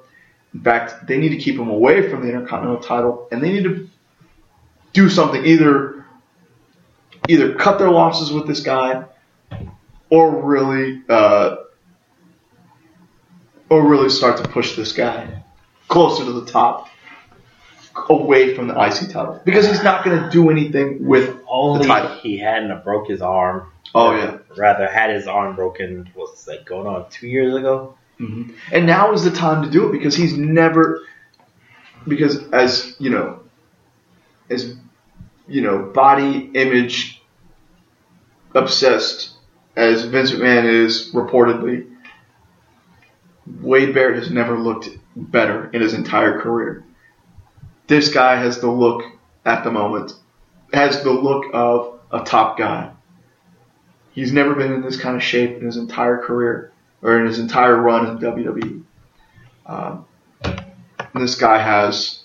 [0.54, 3.64] In fact, they need to keep him away from the Intercontinental title, and they need
[3.64, 3.90] to
[4.94, 6.06] do something either
[7.28, 9.04] either cut their losses with this guy,
[10.10, 11.58] or really uh,
[13.70, 15.44] or really start to push this guy
[15.88, 16.88] closer to the top,
[18.10, 21.88] away from the IC title, because he's not going to do anything with Only the
[21.88, 22.16] title.
[22.18, 23.72] he hadn't have broke his arm.
[23.96, 24.38] Oh yeah.
[24.58, 26.10] Rather, had his arm broken.
[26.16, 27.96] Was like going on two years ago.
[28.18, 31.02] hmm And now is the time to do it because he's never,
[32.08, 33.40] because as you know,
[34.50, 34.76] as
[35.48, 37.22] you know, body image
[38.54, 39.32] obsessed
[39.76, 41.88] as Vince McMahon is reportedly,
[43.62, 46.84] Wade Barrett has never looked better in his entire career.
[47.90, 49.04] This guy has the look
[49.46, 50.14] at the moment,
[50.72, 52.92] has the look of a top guy.
[54.12, 56.72] He's never been in this kind of shape in his entire career
[57.02, 58.84] or in his entire run in WWE.
[59.66, 60.06] Um,
[61.16, 62.20] this guy has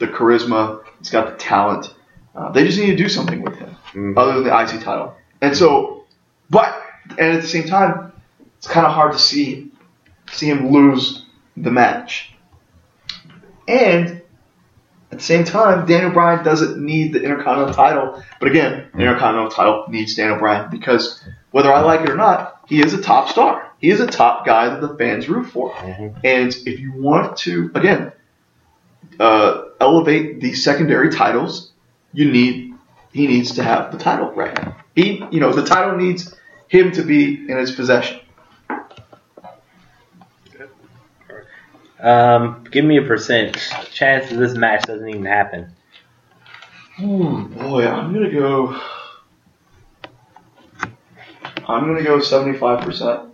[0.00, 0.82] the charisma.
[0.98, 1.94] He's got the talent.
[2.34, 4.18] Uh, they just need to do something with him Mhm.
[4.18, 5.14] other than the IC title.
[5.40, 6.04] And so,
[6.48, 6.74] but
[7.10, 8.12] and at the same time,
[8.58, 9.70] it's kind of hard to see
[10.32, 11.24] see him lose
[11.56, 12.34] the match.
[13.68, 14.19] And
[15.12, 18.22] at the same time, Daniel Bryan doesn't need the Intercontinental title.
[18.38, 22.60] But again, the Intercontinental title needs Daniel Bryan because whether I like it or not,
[22.68, 23.72] he is a top star.
[23.80, 25.72] He is a top guy that the fans root for.
[25.72, 26.14] Mhm.
[26.22, 28.12] And if you want to, again,
[29.18, 31.72] uh, elevate the secondary titles,
[32.12, 32.74] you need
[33.12, 34.76] he needs to have the title right now.
[34.94, 36.32] He, you know, the title needs
[36.68, 38.20] him to be in his possession.
[42.02, 43.56] Um, give me a percent
[43.92, 45.72] chance that this match doesn't even happen.
[47.02, 48.80] Ooh, boy, I'm gonna go.
[51.68, 53.30] I'm gonna go 75 percent.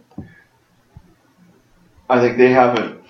[2.08, 3.02] I think they haven't.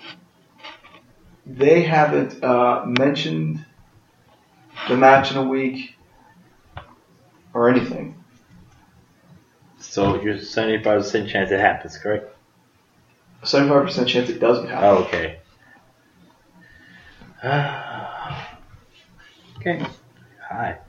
[1.45, 3.65] They haven't uh, mentioned
[4.89, 5.95] the match in a week
[7.53, 8.23] or anything.
[9.79, 12.35] So you're seventy five percent chance it happens, correct?
[13.43, 14.83] 75 percent chance it doesn't happen.
[14.83, 15.39] Oh, okay.
[19.57, 19.85] okay.
[20.49, 20.79] Hi.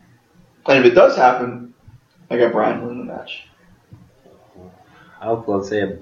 [0.66, 1.74] And if it does happen,
[2.30, 3.46] I got Bryan winning the match.
[5.20, 5.98] I'll to say a,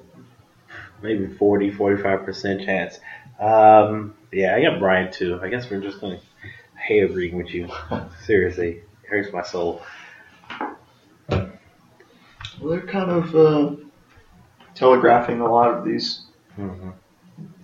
[1.03, 3.01] maybe 40, 45% chance.
[3.41, 5.41] Um, yeah, I got Bryan too.
[5.43, 6.23] I guess we're just going to
[6.79, 7.69] hate agreeing with you.
[8.25, 9.83] Seriously, it hurts my soul.
[11.29, 11.51] Well,
[12.63, 13.77] they're kind of uh,
[14.75, 16.23] telegraphing a lot of these
[16.55, 16.91] hmm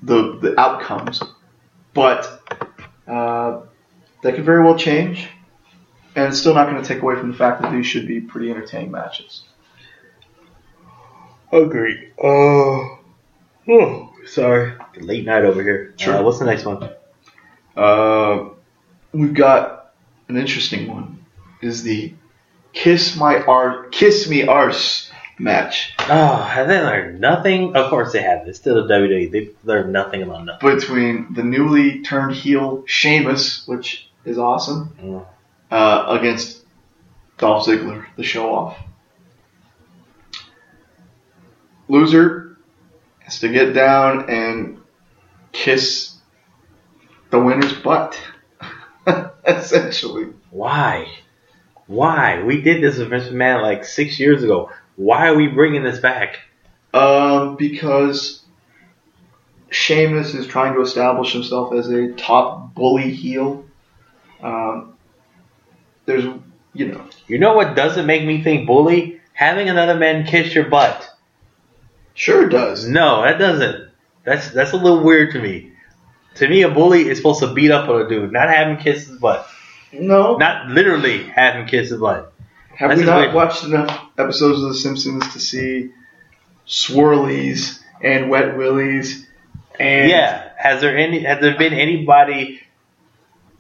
[0.02, 1.22] the the outcomes,
[1.94, 2.42] but
[3.06, 3.62] uh,
[4.22, 5.28] they could very well change,
[6.14, 8.20] and it's still not going to take away from the fact that these should be
[8.20, 9.44] pretty entertaining matches.
[11.52, 12.10] Agree.
[12.22, 12.98] Oh,
[13.68, 14.74] oh, sorry.
[14.98, 15.94] Late night over here.
[15.98, 16.16] Sure.
[16.16, 16.90] Uh, what's the next one?
[17.76, 18.48] Uh,
[19.12, 19.94] we've got
[20.28, 21.24] an interesting one.
[21.60, 22.14] Is the
[22.72, 25.11] kiss my art, kiss me arse
[25.42, 27.74] match Oh, have they learned nothing?
[27.76, 28.46] Of course they have.
[28.48, 29.30] It's still the WWE.
[29.30, 30.74] They've learned nothing about nothing.
[30.76, 35.26] between the newly turned heel Sheamus, which is awesome, Mm.
[35.70, 36.64] uh, against
[37.38, 38.78] Dolph Ziggler, the show off.
[41.88, 42.56] Loser
[43.20, 44.78] has to get down and
[45.52, 46.14] kiss
[47.30, 48.20] the winner's butt.
[49.46, 50.26] Essentially.
[50.50, 51.08] Why?
[51.86, 52.42] Why?
[52.42, 54.70] We did this with Vince McMahon like six years ago.
[54.96, 56.38] Why are we bringing this back?
[56.94, 58.42] Um, because
[59.70, 63.64] Sheamus is trying to establish himself as a top bully heel.
[64.42, 64.94] Um,
[66.04, 66.24] there's,
[66.74, 69.20] you know, You know what doesn't make me think bully?
[69.32, 71.08] Having another man kiss your butt.
[72.14, 72.86] sure it does.
[72.86, 73.90] No, that doesn't.
[74.24, 75.72] That's that's a little weird to me.
[76.36, 78.76] To me, a bully is supposed to beat up on a dude, not have him
[78.76, 79.46] kiss his butt.
[79.92, 80.36] No.
[80.36, 82.31] Not literally have him kiss his butt.
[82.76, 83.34] Have That's we not weird.
[83.34, 85.90] watched enough episodes of The Simpsons to see
[86.66, 89.26] swirlies and wet willies?
[89.78, 90.50] And Yeah.
[90.58, 91.20] Has there any?
[91.24, 92.60] Has there been anybody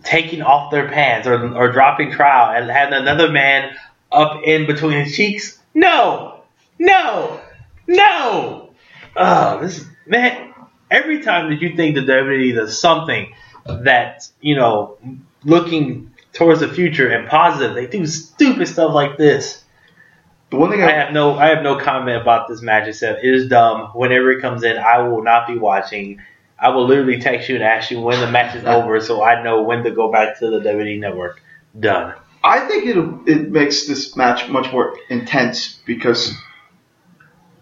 [0.04, 3.74] taking off their pants or or dropping trowel and having another man
[4.10, 5.58] up in between his cheeks?
[5.74, 6.40] No.
[6.78, 7.40] No.
[7.86, 8.70] No.
[9.16, 10.54] Oh, this man.
[10.90, 13.32] Every time that you think the WWE does something
[13.66, 14.98] that you know,
[15.44, 19.62] looking towards the future and positive, they do stupid stuff like this.
[20.50, 23.24] the one thing I I, have no I have no comment about this match except
[23.24, 23.90] it is dumb.
[23.94, 26.20] Whenever it comes in, I will not be watching.
[26.58, 29.42] I will literally text you and ask you when the match is over so I
[29.42, 31.42] know when to go back to the WWE network.
[31.78, 32.14] Done.
[32.44, 36.34] I think it it makes this match much more intense because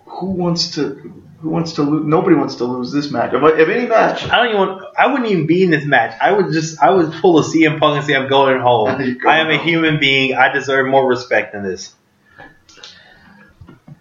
[0.07, 2.05] who wants to who wants to lose?
[2.07, 3.33] Nobody wants to lose this match.
[3.33, 6.17] If, if any match, I don't even want, I wouldn't even be in this match.
[6.21, 8.89] I would just I would pull a CM Punk and say I'm going home.
[9.27, 10.35] I am a human being.
[10.35, 11.95] I deserve more respect than this.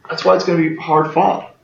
[0.10, 1.56] that's why it's going to be hard fought.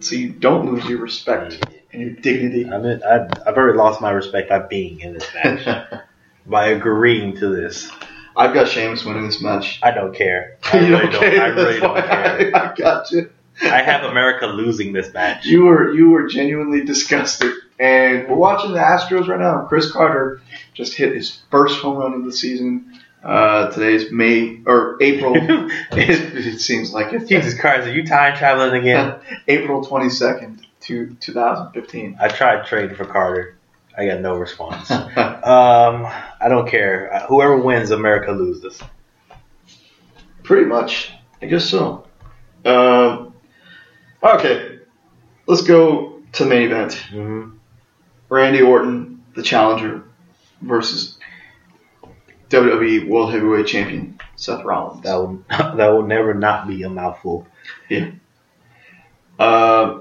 [0.00, 2.68] So you don't lose your respect and your dignity.
[2.70, 5.88] I mean, I, I've already lost my respect by being in this match
[6.46, 7.90] by agreeing to this.
[8.36, 9.78] I've got Sheamus winning this match.
[9.82, 10.56] I don't care.
[10.72, 11.20] I You really don't.
[11.20, 11.42] care?
[11.42, 12.56] I really That's don't care.
[12.56, 13.30] I, I got you.
[13.62, 15.44] I have America losing this match.
[15.44, 17.52] You were you were genuinely disgusted.
[17.78, 19.64] And we're watching the Astros right now.
[19.66, 20.42] Chris Carter
[20.74, 23.00] just hit his first home run of the season.
[23.24, 25.32] Uh, today is May or April.
[25.36, 27.26] it, it seems like it.
[27.26, 29.14] Jesus Christ, are you time traveling again?
[29.48, 32.18] April twenty second, to 2015.
[32.20, 33.56] I tried trading for Carter.
[33.96, 34.90] I got no response.
[35.40, 37.12] Um, I don't care.
[37.12, 38.80] Uh, Whoever wins, America loses.
[40.42, 42.06] Pretty much, I guess so.
[42.64, 43.29] Um,
[44.22, 44.78] okay,
[45.46, 46.94] let's go to the main event.
[46.94, 47.50] hmm
[48.28, 50.04] Randy Orton, the challenger,
[50.60, 51.18] versus
[52.48, 55.02] WWE World Heavyweight Champion Seth Rollins.
[55.02, 57.46] That will that will never not be a mouthful.
[59.38, 60.00] Uh,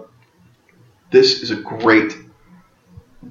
[1.12, 2.14] this is a great,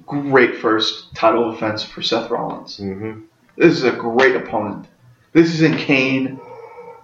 [0.07, 2.79] great first title defense for Seth Rollins.
[2.79, 3.21] hmm
[3.57, 4.87] This is a great opponent.
[5.33, 6.41] This isn't Kane.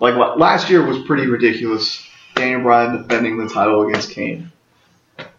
[0.01, 2.04] Like last year was pretty ridiculous.
[2.35, 4.51] Daniel Bryan defending the title against Kane.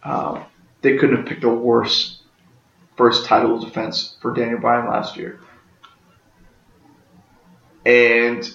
[0.04, 0.46] Um,
[0.82, 2.22] they couldn't have picked a worse
[2.96, 5.42] first title defense for Daniel Bryan last year.
[7.86, 8.50] And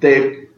[0.00, 0.48] they've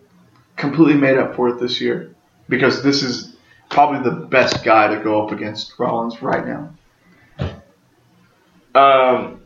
[0.56, 2.14] completely made up for it this year
[2.48, 3.36] because this is
[3.70, 6.74] probably the best guy to go up against Rollins right now.
[8.74, 9.42] Um,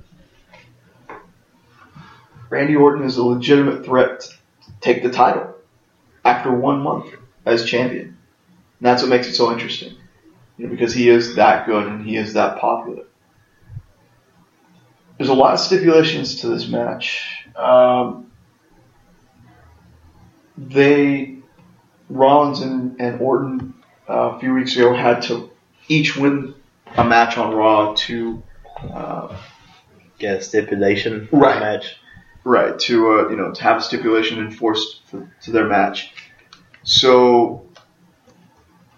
[2.48, 5.57] Randy Orton is a legitimate threat to take the title
[6.28, 7.06] after one month
[7.46, 8.06] as champion.
[8.08, 8.16] And
[8.86, 9.94] that's what makes it so interesting.
[10.56, 13.04] You know, because he is that good and he is that popular.
[15.16, 17.46] There's a lot of stipulations to this match.
[17.56, 18.30] Um,
[20.56, 21.38] they,
[22.08, 23.74] Rollins and, and Orton,
[24.08, 25.50] uh, a few weeks ago had to
[25.88, 26.54] each win
[26.96, 28.42] a match on Raw to
[28.92, 29.36] uh,
[30.18, 31.60] Get a stipulation Right.
[31.60, 31.96] match.
[32.44, 36.12] right to uh, you know to have a stipulation enforced for, to their match.
[36.88, 37.66] So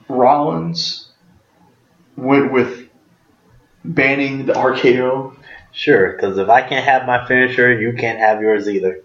[0.09, 1.09] Rollins
[2.17, 2.89] went with
[3.85, 5.35] banning the RKO,
[5.73, 9.03] Sure, because if I can't have my finisher, you can't have yours either.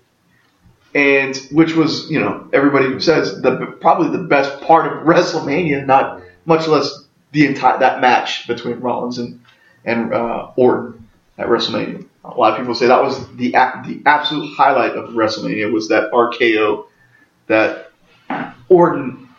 [0.94, 6.22] and which was you know everybody says the probably the best part of WrestleMania, not
[6.46, 9.42] much less the entire that match between Rollins and
[9.84, 11.08] and uh, Orton
[11.40, 12.08] at WrestleMania.
[12.24, 16.12] A lot of people say that was the the absolute highlight of WrestleMania was that
[16.12, 16.86] RKO
[17.48, 17.92] that
[18.70, 19.30] Orton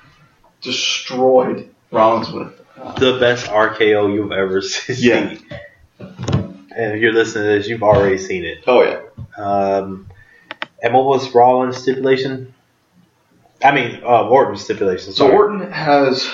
[0.63, 2.61] destroyed Rollins with.
[2.81, 4.97] Uh, The best RKO you've ever seen.
[4.99, 5.37] Yeah.
[6.79, 8.59] And if you're listening to this, you've already seen it.
[8.67, 9.01] oh yeah,
[9.43, 10.11] Um,
[10.83, 12.53] and what was Rollins' stipulation?
[13.65, 15.15] I mean, uh, Orton's stipulation.
[15.15, 16.31] So Orton has,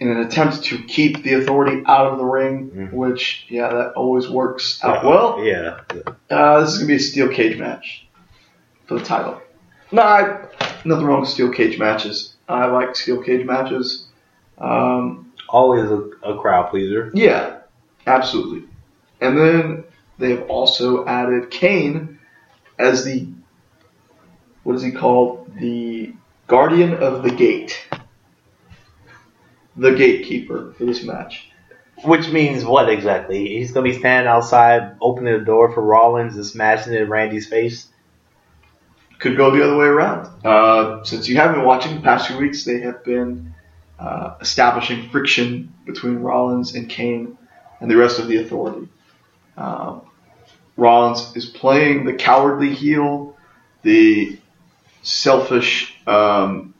[0.00, 2.92] in an attempt to keep the authority out of the ring, Mhm.
[2.92, 5.38] which yeah, that always works out well.
[5.44, 5.78] Yeah.
[6.28, 8.04] Uh, this is gonna be a steel cage match
[8.86, 9.40] for the title.
[9.92, 10.46] No, I,
[10.84, 12.34] nothing wrong with steel cage matches.
[12.48, 14.06] I like steel cage matches.
[14.58, 17.10] Um, Always a, a crowd pleaser.
[17.14, 17.58] yeah,
[18.06, 18.68] absolutely.
[19.20, 19.84] And then
[20.18, 22.18] they have also added Kane
[22.78, 23.28] as the
[24.62, 25.50] what is he called?
[25.58, 26.14] The
[26.46, 27.86] guardian of the gate,
[29.76, 31.48] the gatekeeper for this match.
[32.04, 33.46] Which means what exactly?
[33.48, 37.08] He's going to be standing outside, opening the door for Rollins and smashing it in
[37.08, 37.88] Randy's face?
[39.22, 40.44] Could go the other way around.
[40.44, 43.54] Uh, since you have been watching the past few weeks, they have been
[43.98, 47.38] uh, establishing friction between Rollins and Kane
[47.80, 48.88] and the rest of the authority.
[49.56, 50.02] Um,
[50.76, 53.36] Rollins is playing the cowardly heel,
[53.82, 54.38] the
[55.02, 56.74] selfish, um,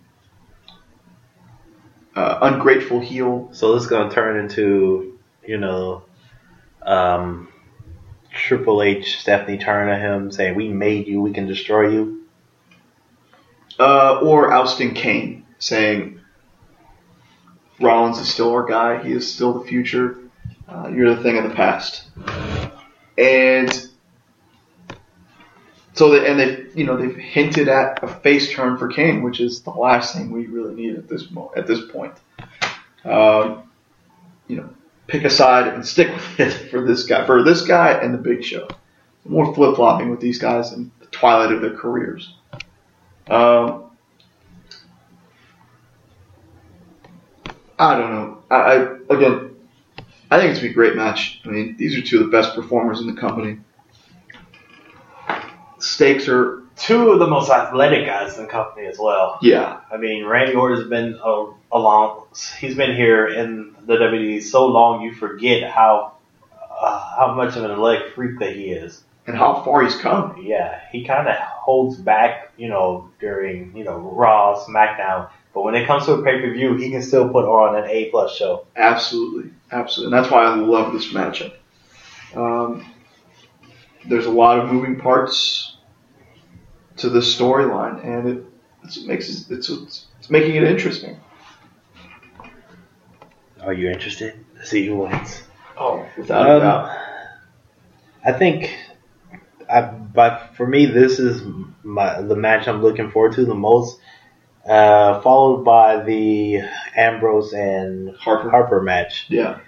[2.17, 3.51] uh, ungrateful heel.
[3.53, 5.17] So this is going to turn into,
[5.47, 6.03] you know,
[6.83, 7.53] um,
[8.33, 12.22] Triple H, Stephanie to him saying, We made you, we can destroy you.
[13.79, 16.21] Uh, or ousting Kane, saying
[17.81, 19.03] Rollins is still our guy.
[19.03, 20.19] He is still the future.
[20.69, 22.05] Uh, you're the thing of the past.
[23.19, 23.89] And
[25.95, 29.41] so they and they you know they've hinted at a face turn for Kane, which
[29.41, 32.15] is the last thing we really need at this mo- at this point.
[33.05, 33.71] Um,
[34.49, 34.71] you know,
[35.07, 38.19] pick a side and stick with it for this guy for this guy and the
[38.19, 38.69] Big Show.
[39.25, 42.35] More flip flopping with these guys in the twilight of their careers.
[43.29, 43.85] Um,
[47.79, 48.43] I don't know.
[48.51, 49.57] I, I again,
[50.31, 51.41] I think it's gonna be a great match.
[51.45, 53.59] I mean, these are two of the best performers in the company.
[55.79, 59.39] Stakes are Two of the most athletic guys in the company as well.
[59.43, 62.25] yeah, I mean, Randy Orton's been a, a long.
[62.59, 66.15] He's been here in the WWE so long, you forget how
[66.81, 69.05] uh, how much of an athletic freak that he is.
[69.27, 70.43] and how far he's come.
[70.43, 75.77] Yeah, he kind of holds back, you know, during you know Raw, SmackDown, but when
[75.77, 78.35] it comes to a pay per view, he can still put on an A plus
[78.35, 78.67] show.
[78.75, 81.55] Absolutely, absolutely, and that's why I love this matchup.
[82.35, 82.85] Um,
[84.09, 85.77] there's a lot of moving parts
[86.97, 88.45] to this storyline, and it
[88.83, 91.21] it's, it makes it, it's, it's it's making it interesting.
[93.63, 95.43] Are you interested to see who wins?
[95.79, 96.99] Oh, without a Um, doubt.
[98.25, 98.75] I think,
[99.73, 101.43] I, but for me, this is
[101.83, 103.99] my the match I'm looking forward to the most.
[104.69, 106.61] Uh, followed by the
[106.97, 108.49] Ambrose and Harper.
[108.51, 109.27] Harper match.
[109.29, 109.59] Yeah.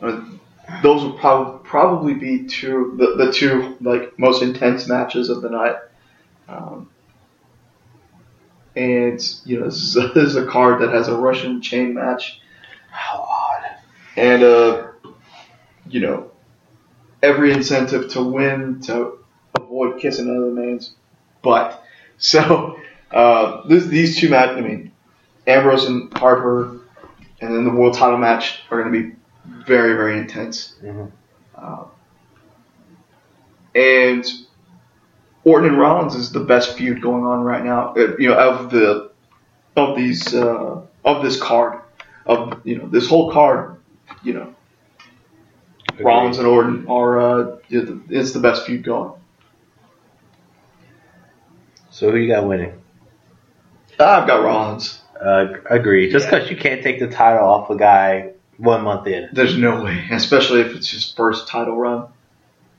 [0.00, 0.40] Mean,
[0.82, 5.50] those will probably probably be two the, the two like most intense matches of the
[5.50, 5.76] night.
[6.48, 6.90] Um,
[8.74, 11.94] and you know this is, a, this is a card that has a Russian chain
[11.94, 12.40] match
[12.90, 13.64] How odd.
[14.16, 14.86] and uh,
[15.88, 16.31] you know
[17.22, 19.18] every incentive to win to
[19.54, 20.92] avoid kissing another man's
[21.42, 21.78] butt.
[22.18, 22.78] So
[23.10, 24.92] uh, this, these two matches, I mean
[25.46, 26.78] Ambrose and Harper,
[27.40, 29.16] and then the world title match are going to be
[29.66, 30.76] very very intense.
[30.80, 31.10] Mhm.
[31.56, 31.84] Uh,
[33.74, 34.24] and
[35.44, 37.94] Orton and Rollins is the best feud going on right now.
[37.94, 39.10] uh, You know of the
[39.76, 41.80] of these uh, of this card
[42.26, 43.76] of you know this whole card.
[44.22, 44.54] You know
[46.04, 49.12] Rollins and Orton are uh, it's the best feud going.
[51.90, 52.80] So who you got winning?
[53.98, 55.00] I've got Rollins.
[55.20, 56.10] Uh, agree.
[56.10, 59.28] Just because you can't take the title off a guy one month in.
[59.32, 62.08] There's no way, especially if it's his first title run.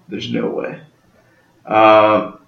[0.10, 0.82] There's no way.
[1.66, 2.40] Um,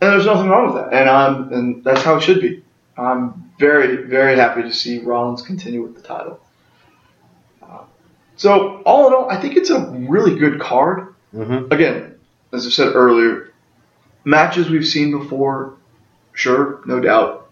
[0.00, 2.62] and there's nothing wrong with that, and I'm and that's how it should be.
[2.96, 6.40] I'm very very happy to see Rollins continue with the title.
[8.38, 11.14] So all in all, I think it's a really good card.
[11.34, 11.72] Mm-hmm.
[11.72, 12.14] Again,
[12.52, 13.52] as I said earlier,
[14.24, 15.76] matches we've seen before,
[16.32, 17.50] sure, no doubt,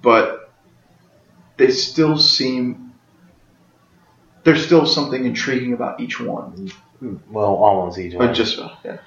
[0.00, 0.52] but
[1.56, 2.94] they still seem
[4.44, 6.70] there's still something intriguing about each one.
[7.30, 8.28] Well, almost each one.
[8.28, 8.98] But just uh, yeah.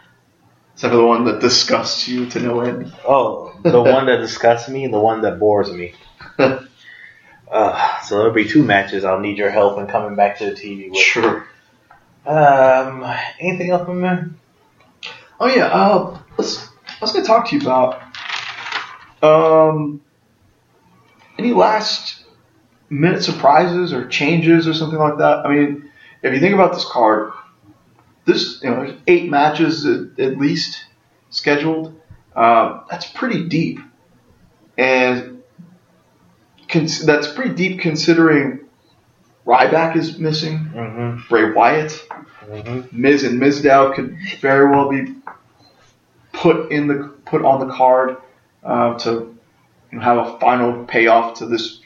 [0.73, 2.93] Except for the one that disgusts you to no end.
[3.07, 5.93] oh, the one that disgusts me, and the one that bores me.
[7.52, 9.04] Uh, so there'll be two matches.
[9.04, 10.97] I'll need your help in coming back to the TV with.
[10.97, 11.45] Sure.
[12.26, 13.04] Um,
[13.39, 14.39] anything else, my man?
[15.39, 15.66] Oh yeah.
[15.66, 16.66] Uh, let's.
[16.88, 18.02] I was gonna talk to you about.
[19.22, 20.02] Um.
[21.38, 22.24] Any last
[22.89, 25.45] minute surprises or changes or something like that?
[25.45, 25.89] I mean,
[26.22, 27.34] if you think about this card,
[28.26, 30.86] this you know there's eight matches at, at least
[31.32, 31.99] scheduled.
[32.36, 33.80] Um, that's pretty deep,
[34.78, 35.40] and
[36.72, 38.59] cons- that's pretty deep considering
[39.45, 41.28] Ryback is missing, Mm-hmm.
[41.30, 41.91] Bray Wyatt,
[42.41, 42.99] Mm-hmm.
[43.01, 45.13] Miz and Mizdow could very well be
[46.34, 48.17] put in the put on the card
[48.63, 49.38] uh, to
[50.01, 51.80] have a final payoff to this.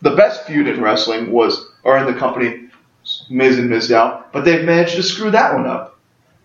[0.00, 2.68] The, best feud in wrestling was, or in the company,
[3.28, 5.98] Miz and Mizdow, but they've managed to screw that one up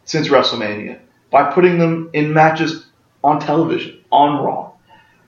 [0.03, 0.99] since WrestleMania
[1.31, 2.85] by putting them in matches
[3.23, 4.71] on television on Raw,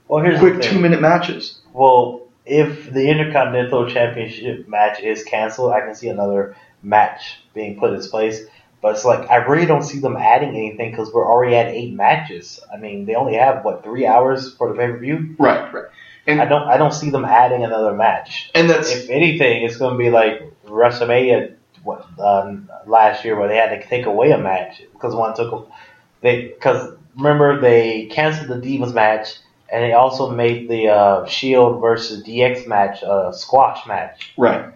[0.08, 1.60] Well, here's quick two minute matches.
[1.74, 7.92] Well, if the Intercontinental Championship match is canceled, I can see another match being put
[7.92, 8.42] in its place.
[8.82, 11.94] But it's like I really don't see them adding anything because we're already at eight
[11.94, 12.60] matches.
[12.72, 15.36] I mean, they only have what three hours for the pay per view.
[15.40, 15.86] Right, right,
[16.28, 16.68] and I don't.
[16.68, 18.52] I don't see them adding another match.
[18.54, 23.48] and that's If anything, it's going to be like WrestleMania what, um, last year where
[23.48, 25.74] they had to take away a match because one took a-
[26.22, 29.38] they because remember they canceled the Divas match
[29.70, 34.34] and they also made the uh, Shield versus DX match a squash match.
[34.38, 34.74] right.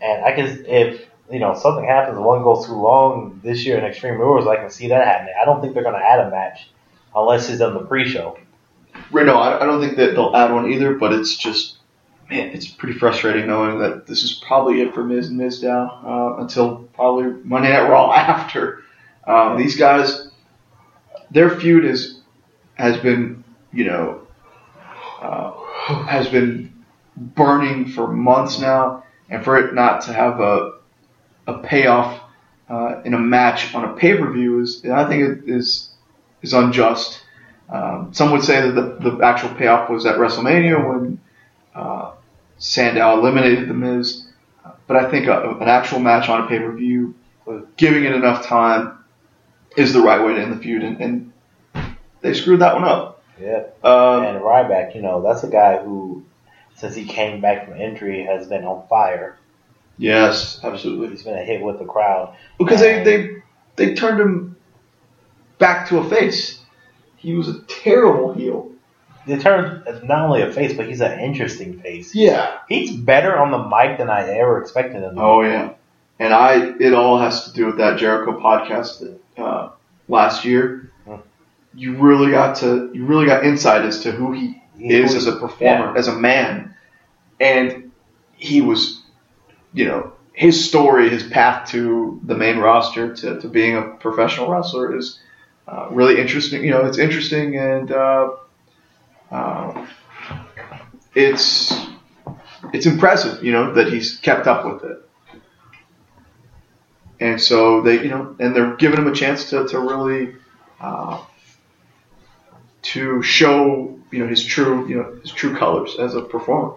[0.00, 3.84] And I can if you know something happens, one goes too long this year in
[3.84, 5.34] Extreme Rules, I can see that happening.
[5.40, 6.68] I don't think they're going to add a match
[7.14, 8.36] unless it's on the pre-show.
[9.10, 11.76] Right, no, I, I don't think that they'll add one either, but it's just,
[12.30, 16.42] man, it's pretty frustrating knowing that this is probably it for Miz and Mizdow uh,
[16.42, 18.82] until probably Monday Night Raw after.
[19.26, 20.28] Um, these guys,
[21.30, 22.20] their feud is
[22.74, 24.23] has been, you know,
[25.24, 25.50] uh,
[26.04, 26.72] has been
[27.16, 30.72] burning for months now, and for it not to have a
[31.46, 32.20] a payoff
[32.68, 35.90] uh, in a match on a pay per view is, I think, it is
[36.42, 37.20] is unjust.
[37.68, 41.20] Um, some would say that the, the actual payoff was at WrestleMania when
[41.74, 42.12] uh,
[42.58, 44.28] Sandow eliminated The Miz.
[44.86, 47.14] But I think a, an actual match on a pay per view,
[47.76, 48.98] giving it enough time,
[49.76, 50.82] is the right way to end the feud.
[50.82, 51.32] And, and
[52.20, 53.13] they screwed that one up.
[53.40, 53.64] Yeah.
[53.82, 56.24] Um, And Ryback, you know, that's a guy who,
[56.76, 59.36] since he came back from injury, has been on fire.
[59.98, 61.08] yes, absolutely.
[61.10, 62.34] He's been a hit with the crowd.
[62.58, 63.30] Because they, they,
[63.76, 64.56] they turned him
[65.58, 66.60] back to a face.
[67.16, 68.70] He was a terrible heel.
[69.26, 72.14] They turned not only a face, but he's an interesting face.
[72.14, 72.58] Yeah.
[72.68, 75.10] He's better on the mic than I ever expected him.
[75.10, 75.20] to be.
[75.20, 75.70] Oh yeah,
[76.18, 79.70] and I it all has to do with that Jericho podcast that uh,
[80.08, 80.90] last year.
[81.76, 85.36] You really got to you really got insight as to who he is as a
[85.36, 86.74] performer, as a man,
[87.40, 87.90] and
[88.36, 89.02] he was,
[89.72, 94.50] you know, his story, his path to the main roster to, to being a professional
[94.50, 95.20] wrestler is
[95.68, 96.64] uh, really interesting.
[96.64, 98.30] You know, it's interesting and uh,
[99.30, 99.86] uh,
[101.14, 101.72] it's
[102.72, 103.42] it's impressive.
[103.42, 105.00] You know that he's kept up with it.
[107.20, 110.34] And so they, you know, and they're giving him a chance to, to really
[110.80, 111.22] uh,
[112.84, 116.74] to show, you know, his true, you know, his true colors as a performer.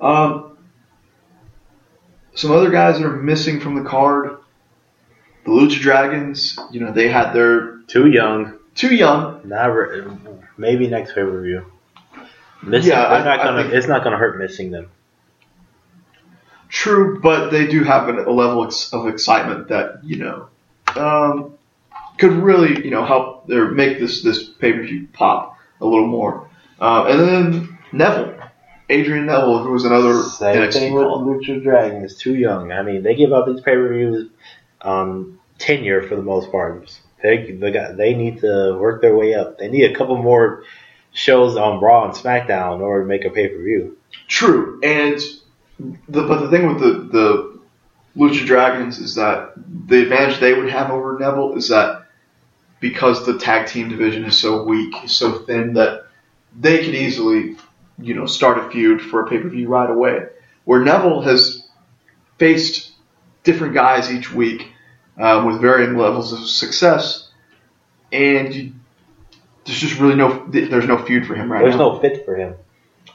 [0.00, 0.56] Um,
[2.34, 4.38] some other guys that are missing from the card,
[5.44, 6.58] the Lucha Dragons.
[6.70, 8.58] You know, they had their Too young.
[8.74, 9.42] too young.
[9.44, 10.02] Re-
[10.56, 11.66] maybe next pay per view.
[12.62, 12.90] Missing.
[12.92, 13.62] Yeah, I- not gonna.
[13.64, 14.88] think- it's not gonna hurt missing them.
[16.68, 20.48] True, but they do have an, a level of excitement that you know
[20.96, 21.52] um,
[22.18, 26.06] could really you know help or make this this pay per view pop a little
[26.06, 26.48] more.
[26.80, 28.34] Uh, and then Neville,
[28.88, 31.24] Adrian Neville, who was another Same NXT thing with call.
[31.24, 32.04] Lucha Dragon.
[32.04, 32.72] It's too young.
[32.72, 34.30] I mean, they give out these pay per views
[34.80, 37.00] um, tenure for the most part.
[37.22, 39.58] They they got they need to work their way up.
[39.58, 40.64] They need a couple more
[41.12, 43.96] shows on Raw and SmackDown in order to make a pay per view.
[44.28, 45.20] True, and
[46.08, 47.60] the, but the thing with the the
[48.16, 52.01] Lucha Dragons is that the advantage they would have over Neville is that
[52.82, 56.04] because the tag team division is so weak, so thin that
[56.58, 57.56] they could easily,
[57.96, 60.26] you know, start a feud for a pay per view right away.
[60.64, 61.62] Where Neville has
[62.38, 62.90] faced
[63.44, 64.68] different guys each week
[65.16, 67.30] um, with varying levels of success,
[68.10, 68.72] and you,
[69.64, 71.90] there's just really no there's no feud for him right There's now.
[71.90, 72.56] There's no fit for him.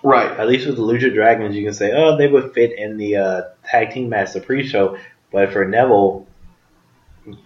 [0.02, 0.32] right.
[0.32, 3.18] At least with the Lucha Dragons, you can say, oh, they would fit in the
[3.18, 4.98] uh, tag team match, the pre-show.
[5.30, 6.26] But for Neville,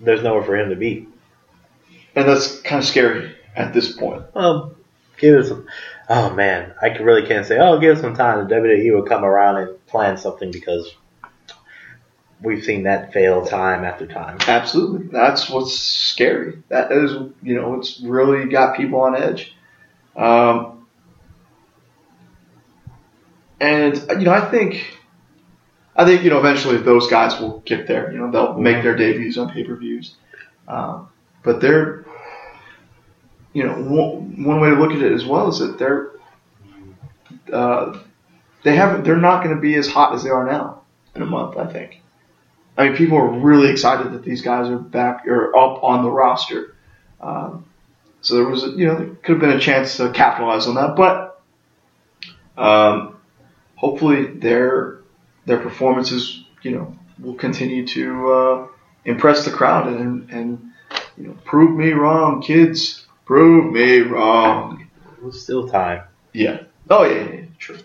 [0.02, 1.08] there's nowhere for him to be.
[2.16, 4.24] And that's kind of scary at this point.
[4.34, 4.76] Well,
[5.18, 5.50] give us.
[5.50, 5.68] Some,
[6.10, 7.58] oh man, I can- really can't say.
[7.60, 8.48] Oh, give us some time.
[8.48, 10.94] The WWE will come around and plan something because
[12.42, 14.38] we've seen that fail time after time.
[14.48, 15.08] Absolutely.
[15.08, 16.62] That's what's scary.
[16.70, 17.12] That is,
[17.44, 19.56] you know, it's really got people on edge.
[20.16, 20.88] Um,
[23.60, 24.98] and, you know, I think,
[25.96, 28.12] I think, you know, eventually those guys will get there.
[28.12, 30.16] You know, they'll make their debuts on pay per views.
[30.68, 31.10] Um,
[31.44, 32.01] but they're,
[33.54, 36.12] you know, one, one way to look at it as well is that they're,
[37.52, 38.00] uh,
[38.64, 40.82] they haven't, they're not going to be as hot as they are now
[41.16, 42.02] in a month, I think.
[42.78, 46.10] I mean, people are really excited that these guys are back or up on the
[46.10, 46.76] roster.
[47.20, 47.66] Um,
[48.22, 50.96] so there was, you know, there could have been a chance to capitalize on that,
[50.96, 51.42] but
[52.58, 53.18] um,
[53.76, 55.00] hopefully their
[55.46, 58.68] their performances, you know, will continue to uh,
[59.06, 60.72] impress the crowd and and
[61.18, 64.88] you know prove me wrong, kids, prove me wrong.
[65.22, 66.04] There's still time.
[66.34, 66.64] Yeah.
[66.90, 67.80] Oh yeah, yeah, yeah true.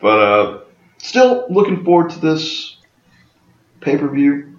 [0.00, 0.60] But uh,
[0.98, 2.76] still looking forward to this
[3.80, 4.58] pay per view.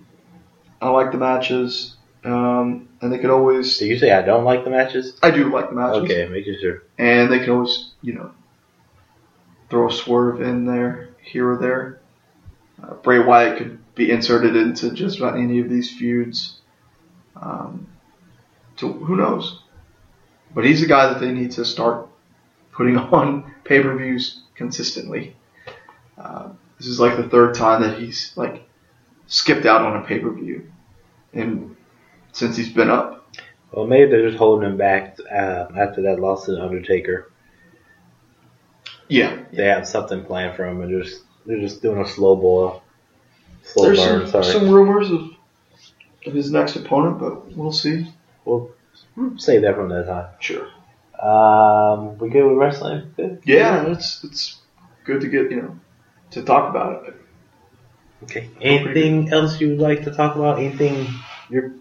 [0.81, 1.95] I like the matches,
[2.25, 3.77] um, and they could always.
[3.77, 5.17] Did you say I don't like the matches?
[5.23, 6.83] I do like the matches, Okay, making sure.
[6.97, 8.31] and they can always, you know,
[9.69, 11.99] throw a swerve in there here or there.
[12.81, 16.59] Uh, Bray Wyatt could be inserted into just about any of these feuds.
[17.41, 17.87] Um,
[18.83, 19.61] so who knows?
[20.53, 22.09] But he's a guy that they need to start
[22.73, 25.35] putting on pay per views consistently.
[26.17, 28.67] Uh, this is like the third time that he's like
[29.27, 30.69] skipped out on a pay per view,
[31.33, 31.77] and
[32.33, 33.21] since he's been up.
[33.71, 37.31] Well, maybe they're just holding him back uh, after that loss to the Undertaker.
[39.07, 42.35] Yeah, They have something planned for him, and they're just they're just doing a slow
[42.35, 42.83] boil,
[43.63, 44.27] slow there's burn.
[44.27, 45.29] some, some rumors of,
[46.25, 48.13] of his next opponent, but we'll see.
[48.45, 48.71] We'll
[49.37, 50.29] save that from that time.
[50.39, 50.67] Sure.
[51.21, 53.13] Um, we good with wrestling?
[53.15, 53.41] Good.
[53.45, 54.59] Yeah, it's it's
[55.05, 55.79] good to get you know
[56.31, 57.15] to talk about it.
[58.23, 58.49] Okay.
[58.61, 60.59] Anything else you would like to talk about?
[60.59, 61.07] Anything
[61.49, 61.73] you're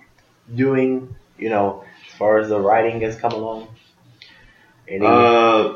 [0.54, 1.14] doing?
[1.38, 3.68] You know, as far as the writing has come along.
[4.86, 5.04] Any?
[5.06, 5.74] Uh,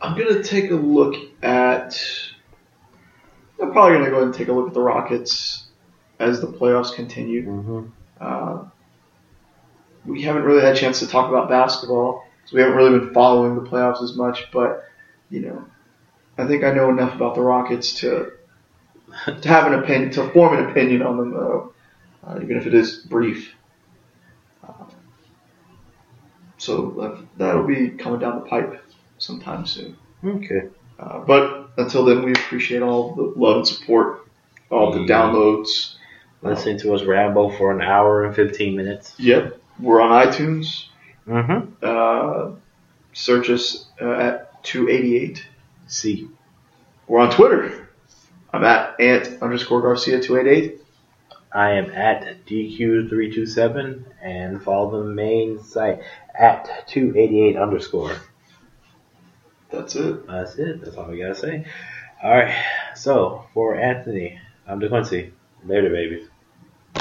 [0.00, 1.98] I'm gonna take a look at.
[3.60, 5.64] I'm probably gonna go ahead and take a look at the Rockets
[6.18, 7.46] as the playoffs continue.
[7.46, 7.90] Mhm.
[8.20, 8.64] Uh,
[10.04, 13.12] we haven't really had a chance to talk about basketball, so we haven't really been
[13.12, 14.50] following the playoffs as much.
[14.52, 14.84] But
[15.30, 15.64] you know,
[16.38, 18.32] I think I know enough about the Rockets to
[19.26, 21.72] to have an opinion, to form an opinion on them, though,
[22.26, 23.54] uh, even if it is brief.
[24.66, 24.84] Uh,
[26.58, 28.82] so that, that'll be coming down the pipe
[29.18, 29.96] sometime soon.
[30.24, 30.68] Okay.
[30.98, 34.28] Uh, but until then, we appreciate all the love and support,
[34.70, 35.94] all the downloads.
[36.40, 39.14] Listening to us ramble for an hour and fifteen minutes.
[39.18, 40.84] Yep, we're on iTunes.
[41.26, 41.74] Mm-hmm.
[41.82, 42.56] Uh,
[43.12, 45.46] search us uh, at 288.
[45.86, 46.28] See.
[47.06, 47.88] We're on Twitter.
[48.52, 50.80] I'm at ant underscore Garcia 288.
[51.52, 56.00] I am at DQ327 and follow the main site
[56.38, 58.16] at 288 underscore.
[59.70, 60.26] That's it.
[60.26, 60.82] That's it.
[60.82, 61.66] That's all we gotta say.
[62.22, 62.54] All right.
[62.94, 65.32] So for Anthony, I'm DeQuincy.
[65.64, 66.28] Later, babies.